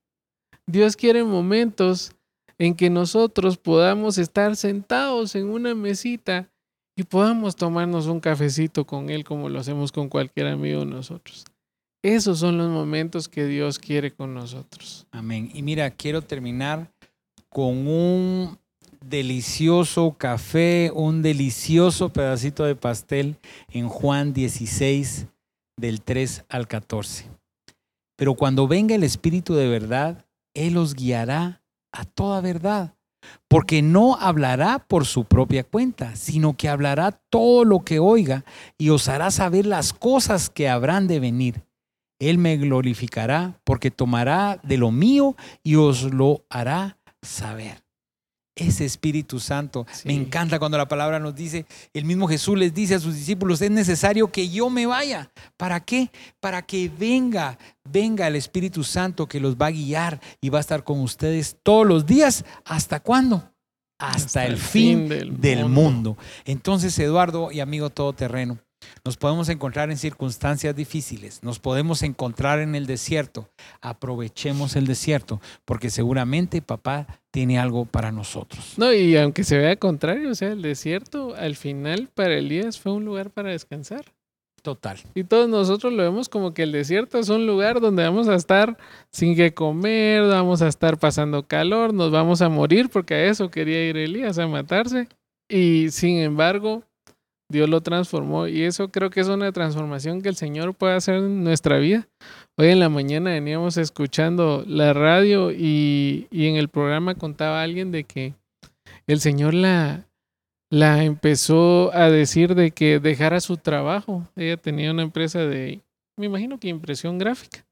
Dios 0.66 0.96
quiere 0.96 1.24
momentos 1.24 2.12
en 2.58 2.74
que 2.74 2.90
nosotros 2.90 3.56
podamos 3.56 4.18
estar 4.18 4.54
sentados 4.54 5.34
en 5.34 5.48
una 5.48 5.74
mesita 5.74 6.50
y 6.94 7.04
podamos 7.04 7.56
tomarnos 7.56 8.06
un 8.06 8.20
cafecito 8.20 8.86
con 8.86 9.08
Él 9.08 9.24
como 9.24 9.48
lo 9.48 9.58
hacemos 9.58 9.92
con 9.92 10.10
cualquier 10.10 10.48
amigo 10.48 10.80
de 10.80 10.86
nosotros. 10.86 11.46
Esos 12.02 12.38
son 12.38 12.58
los 12.58 12.68
momentos 12.68 13.28
que 13.28 13.46
Dios 13.46 13.78
quiere 13.78 14.12
con 14.12 14.34
nosotros. 14.34 15.06
Amén. 15.10 15.50
Y 15.54 15.62
mira, 15.62 15.90
quiero 15.90 16.20
terminar 16.20 16.92
con 17.48 17.86
un 17.88 18.58
delicioso 19.04 20.16
café, 20.18 20.90
un 20.94 21.22
delicioso 21.22 22.10
pedacito 22.12 22.64
de 22.64 22.74
pastel 22.76 23.36
en 23.70 23.88
Juan 23.88 24.32
16, 24.32 25.26
del 25.76 26.02
3 26.02 26.44
al 26.48 26.68
14. 26.68 27.28
Pero 28.16 28.34
cuando 28.34 28.68
venga 28.68 28.94
el 28.94 29.04
Espíritu 29.04 29.54
de 29.54 29.68
verdad, 29.68 30.26
Él 30.54 30.76
os 30.76 30.94
guiará 30.94 31.62
a 31.92 32.04
toda 32.04 32.40
verdad, 32.40 32.94
porque 33.48 33.82
no 33.82 34.16
hablará 34.16 34.78
por 34.78 35.06
su 35.06 35.24
propia 35.24 35.64
cuenta, 35.64 36.16
sino 36.16 36.56
que 36.56 36.68
hablará 36.68 37.12
todo 37.12 37.64
lo 37.64 37.80
que 37.80 37.98
oiga 37.98 38.44
y 38.78 38.90
os 38.90 39.08
hará 39.08 39.30
saber 39.30 39.66
las 39.66 39.92
cosas 39.92 40.50
que 40.50 40.68
habrán 40.68 41.06
de 41.06 41.20
venir. 41.20 41.64
Él 42.18 42.38
me 42.38 42.56
glorificará 42.56 43.60
porque 43.64 43.90
tomará 43.90 44.60
de 44.62 44.76
lo 44.76 44.92
mío 44.92 45.36
y 45.62 45.74
os 45.74 46.04
lo 46.04 46.44
hará 46.48 46.98
saber. 47.20 47.82
Ese 48.54 48.84
Espíritu 48.84 49.40
Santo. 49.40 49.86
Sí. 49.92 50.08
Me 50.08 50.14
encanta 50.14 50.58
cuando 50.58 50.76
la 50.76 50.88
palabra 50.88 51.18
nos 51.18 51.34
dice, 51.34 51.64
el 51.94 52.04
mismo 52.04 52.28
Jesús 52.28 52.58
les 52.58 52.74
dice 52.74 52.94
a 52.94 53.00
sus 53.00 53.14
discípulos, 53.14 53.62
es 53.62 53.70
necesario 53.70 54.30
que 54.30 54.48
yo 54.48 54.68
me 54.68 54.86
vaya. 54.86 55.30
¿Para 55.56 55.80
qué? 55.80 56.10
Para 56.40 56.62
que 56.62 56.90
venga, 56.90 57.58
venga 57.84 58.26
el 58.26 58.36
Espíritu 58.36 58.84
Santo 58.84 59.26
que 59.26 59.40
los 59.40 59.56
va 59.56 59.66
a 59.66 59.70
guiar 59.70 60.20
y 60.40 60.50
va 60.50 60.58
a 60.58 60.60
estar 60.60 60.84
con 60.84 61.00
ustedes 61.00 61.56
todos 61.62 61.86
los 61.86 62.04
días. 62.04 62.44
¿Hasta 62.64 63.00
cuándo? 63.00 63.52
Hasta, 63.98 64.44
el, 64.46 64.56
fin, 64.56 65.08
del, 65.08 65.68
mundo. 65.68 66.18
Entonces, 66.44 66.98
Eduardo 66.98 67.52
y 67.52 67.60
amigo 67.60 67.88
todoterreno, 67.88 68.58
nos 69.04 69.16
podemos 69.16 69.48
encontrar 69.48 69.90
en 69.90 69.96
circunstancias 69.96 70.74
difíciles, 70.74 71.42
nos 71.42 71.58
podemos 71.58 72.02
encontrar 72.02 72.60
en 72.60 72.74
el 72.74 72.86
desierto. 72.86 73.48
Aprovechemos 73.80 74.76
el 74.76 74.86
desierto, 74.86 75.40
porque 75.64 75.90
seguramente 75.90 76.62
papá 76.62 77.06
tiene 77.30 77.58
algo 77.58 77.84
para 77.84 78.12
nosotros. 78.12 78.74
No, 78.76 78.92
y 78.92 79.16
aunque 79.16 79.44
se 79.44 79.58
vea 79.58 79.76
contrario, 79.76 80.30
o 80.30 80.34
sea, 80.34 80.52
el 80.52 80.62
desierto 80.62 81.34
al 81.34 81.56
final 81.56 82.08
para 82.14 82.34
Elías 82.34 82.78
fue 82.78 82.92
un 82.92 83.04
lugar 83.04 83.30
para 83.30 83.50
descansar. 83.50 84.04
Total. 84.62 84.96
Y 85.14 85.24
todos 85.24 85.48
nosotros 85.48 85.92
lo 85.92 86.04
vemos 86.04 86.28
como 86.28 86.54
que 86.54 86.62
el 86.62 86.70
desierto 86.70 87.18
es 87.18 87.28
un 87.28 87.48
lugar 87.48 87.80
donde 87.80 88.04
vamos 88.04 88.28
a 88.28 88.36
estar 88.36 88.78
sin 89.10 89.34
que 89.34 89.52
comer, 89.52 90.22
vamos 90.22 90.62
a 90.62 90.68
estar 90.68 90.98
pasando 90.98 91.48
calor, 91.48 91.92
nos 91.92 92.12
vamos 92.12 92.42
a 92.42 92.48
morir, 92.48 92.88
porque 92.88 93.14
a 93.14 93.24
eso 93.24 93.50
quería 93.50 93.84
ir 93.84 93.96
Elías, 93.96 94.38
a 94.38 94.46
matarse. 94.46 95.08
Y 95.48 95.90
sin 95.90 96.18
embargo, 96.18 96.84
Dios 97.52 97.68
lo 97.68 97.80
transformó 97.82 98.48
y 98.48 98.62
eso 98.62 98.88
creo 98.90 99.10
que 99.10 99.20
es 99.20 99.28
una 99.28 99.52
transformación 99.52 100.22
que 100.22 100.28
el 100.28 100.34
Señor 100.36 100.74
puede 100.74 100.94
hacer 100.94 101.16
en 101.16 101.44
nuestra 101.44 101.78
vida. 101.78 102.08
Hoy 102.56 102.68
en 102.68 102.80
la 102.80 102.88
mañana 102.88 103.30
veníamos 103.30 103.76
escuchando 103.76 104.64
la 104.66 104.92
radio 104.92 105.52
y, 105.52 106.26
y 106.30 106.46
en 106.46 106.56
el 106.56 106.68
programa 106.68 107.14
contaba 107.14 107.62
alguien 107.62 107.92
de 107.92 108.04
que 108.04 108.34
el 109.06 109.20
Señor 109.20 109.54
la, 109.54 110.06
la 110.70 111.04
empezó 111.04 111.94
a 111.94 112.10
decir 112.10 112.54
de 112.54 112.70
que 112.70 112.98
dejara 112.98 113.40
su 113.40 113.58
trabajo. 113.58 114.26
Ella 114.36 114.56
tenía 114.56 114.90
una 114.90 115.02
empresa 115.02 115.40
de, 115.40 115.82
me 116.16 116.26
imagino 116.26 116.58
que 116.58 116.68
impresión 116.68 117.18
gráfica. 117.18 117.66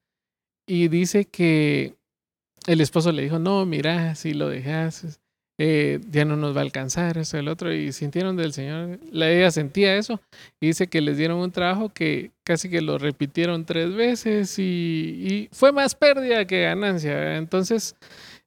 Y 0.68 0.88
dice 0.88 1.24
que 1.24 1.94
el 2.66 2.80
esposo 2.80 3.10
le 3.10 3.22
dijo, 3.22 3.38
no, 3.38 3.64
mira, 3.64 4.14
si 4.14 4.34
lo 4.34 4.48
dejas, 4.48 5.18
eh, 5.62 6.00
ya 6.10 6.24
no 6.24 6.36
nos 6.36 6.56
va 6.56 6.60
a 6.60 6.62
alcanzar, 6.62 7.18
eso, 7.18 7.36
el 7.36 7.46
otro. 7.46 7.70
Y 7.70 7.92
sintieron 7.92 8.34
del 8.34 8.54
Señor, 8.54 8.98
la, 9.12 9.30
ella 9.30 9.50
sentía 9.50 9.94
eso. 9.94 10.18
Y 10.58 10.68
dice 10.68 10.86
que 10.86 11.02
les 11.02 11.18
dieron 11.18 11.36
un 11.36 11.52
trabajo 11.52 11.90
que 11.90 12.30
casi 12.44 12.70
que 12.70 12.80
lo 12.80 12.96
repitieron 12.96 13.66
tres 13.66 13.94
veces 13.94 14.58
y, 14.58 15.50
fue 15.52 15.70
más 15.70 15.94
pérdida 15.94 16.46
que 16.46 16.62
ganancia. 16.62 17.36
Entonces, 17.36 17.94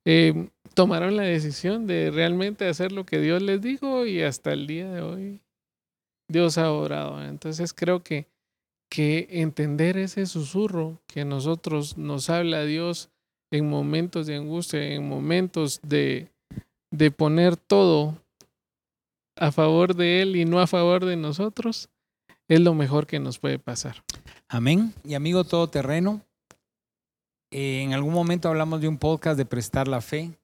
eh, 0.06 0.50
tomaron 0.74 1.16
la 1.16 1.22
decisión 1.22 1.86
de 1.86 2.10
realmente 2.10 2.68
hacer 2.68 2.92
lo 2.92 3.06
que 3.06 3.20
Dios 3.20 3.44
les 3.44 3.62
dijo 3.62 4.08
y 4.08 4.24
hasta 4.24 4.52
el 4.52 4.66
día 4.66 4.92
de 4.92 5.02
hoy 5.02 5.42
Dios 6.28 6.58
ha 6.58 6.72
orado. 6.72 7.24
Entonces 7.24 7.76
creo 7.76 8.02
que, 8.02 8.26
que 8.90 9.28
entender 9.30 9.98
ese 9.98 10.26
susurro 10.26 11.00
que 11.06 11.26
nosotros 11.26 11.96
nos 11.96 12.32
habla 12.32 12.66
Dios 12.66 13.12
en 13.52 13.70
momentos 13.70 14.26
de 14.26 14.38
angustia, 14.38 14.84
en 14.84 15.08
momentos 15.08 15.80
de, 15.84 16.33
de 16.94 17.10
poner 17.10 17.58
todo 17.58 18.16
a 19.36 19.52
favor 19.52 19.96
de 19.96 20.22
Él 20.22 20.36
y 20.36 20.46
no 20.46 20.60
a 20.60 20.68
favor 20.68 21.06
de 21.06 21.16
nosotros, 21.16 21.90
es 22.48 22.60
lo 22.60 22.76
mejor 22.76 23.08
que 23.08 23.20
nos 23.20 23.40
puede 23.40 23.58
pasar. 23.58 24.04
Amén. 24.48 24.94
Y 25.04 25.16
amigo 25.16 25.44
todoterreno, 25.44 26.22
en 27.50 27.94
algún 27.94 28.14
momento 28.14 28.48
hablamos 28.48 28.80
de 28.80 28.88
un 28.88 29.00
podcast 29.00 29.38
de 29.38 29.46
prestar 29.46 29.88
la 29.88 30.02
fe. 30.02 30.38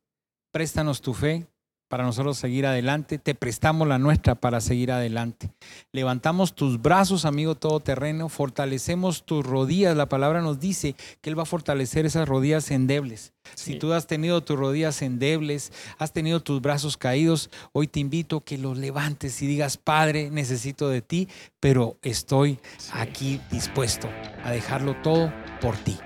Préstanos 0.51 1.01
tu 1.01 1.13
fe 1.13 1.45
para 1.89 2.06
nosotros 2.06 2.38
seguir 2.38 2.65
adelante. 2.65 3.17
Te 3.17 3.36
prestamos 3.36 3.88
la 3.88 3.99
nuestra 3.99 4.36
para 4.36 4.62
seguir 4.62 4.91
adelante. 4.91 5.52
Levantamos 5.91 6.56
tus 6.56 6.82
brazos, 6.82 7.25
amigo 7.25 7.56
todoterreno. 7.56 8.30
Fortalecemos 8.30 9.25
tus 9.25 9.45
rodillas. 9.45 9.97
La 9.97 10.08
palabra 10.08 10.41
nos 10.41 10.60
dice 10.60 10.95
que 11.21 11.30
Él 11.30 11.38
va 11.38 11.43
a 11.43 11.47
fortalecer 11.47 12.06
esas 12.06 12.30
rodillas 12.30 12.71
endebles. 12.71 13.34
Si 13.56 13.80
tú 13.80 13.91
has 13.93 14.06
tenido 14.08 14.41
tus 14.41 14.58
rodillas 14.58 15.02
endebles, 15.02 15.73
has 15.97 16.13
tenido 16.13 16.39
tus 16.39 16.62
brazos 16.62 16.97
caídos, 16.97 17.49
hoy 17.71 17.88
te 17.88 17.99
invito 17.99 18.38
a 18.38 18.45
que 18.45 18.60
los 18.60 18.78
levantes 18.78 19.41
y 19.41 19.47
digas, 19.47 19.78
Padre, 19.78 20.30
necesito 20.30 20.88
de 20.88 21.02
ti, 21.02 21.28
pero 21.60 21.97
estoy 22.04 22.60
aquí 22.93 23.41
dispuesto 23.52 24.08
a 24.43 24.52
dejarlo 24.52 24.95
todo 25.02 25.34
por 25.62 25.75
ti. 25.78 25.97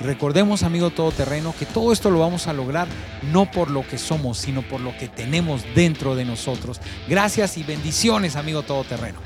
Recordemos, 0.00 0.62
amigo 0.62 0.90
todoterreno, 0.90 1.54
que 1.58 1.66
todo 1.66 1.92
esto 1.92 2.10
lo 2.10 2.18
vamos 2.18 2.48
a 2.48 2.52
lograr 2.52 2.88
no 3.30 3.50
por 3.50 3.70
lo 3.70 3.86
que 3.86 3.98
somos, 3.98 4.38
sino 4.38 4.62
por 4.62 4.80
lo 4.80 4.96
que 4.96 5.08
tenemos 5.08 5.64
dentro 5.74 6.16
de 6.16 6.24
nosotros. 6.24 6.80
Gracias 7.08 7.56
y 7.58 7.62
bendiciones, 7.62 8.36
amigo 8.36 8.62
todoterreno. 8.62 9.20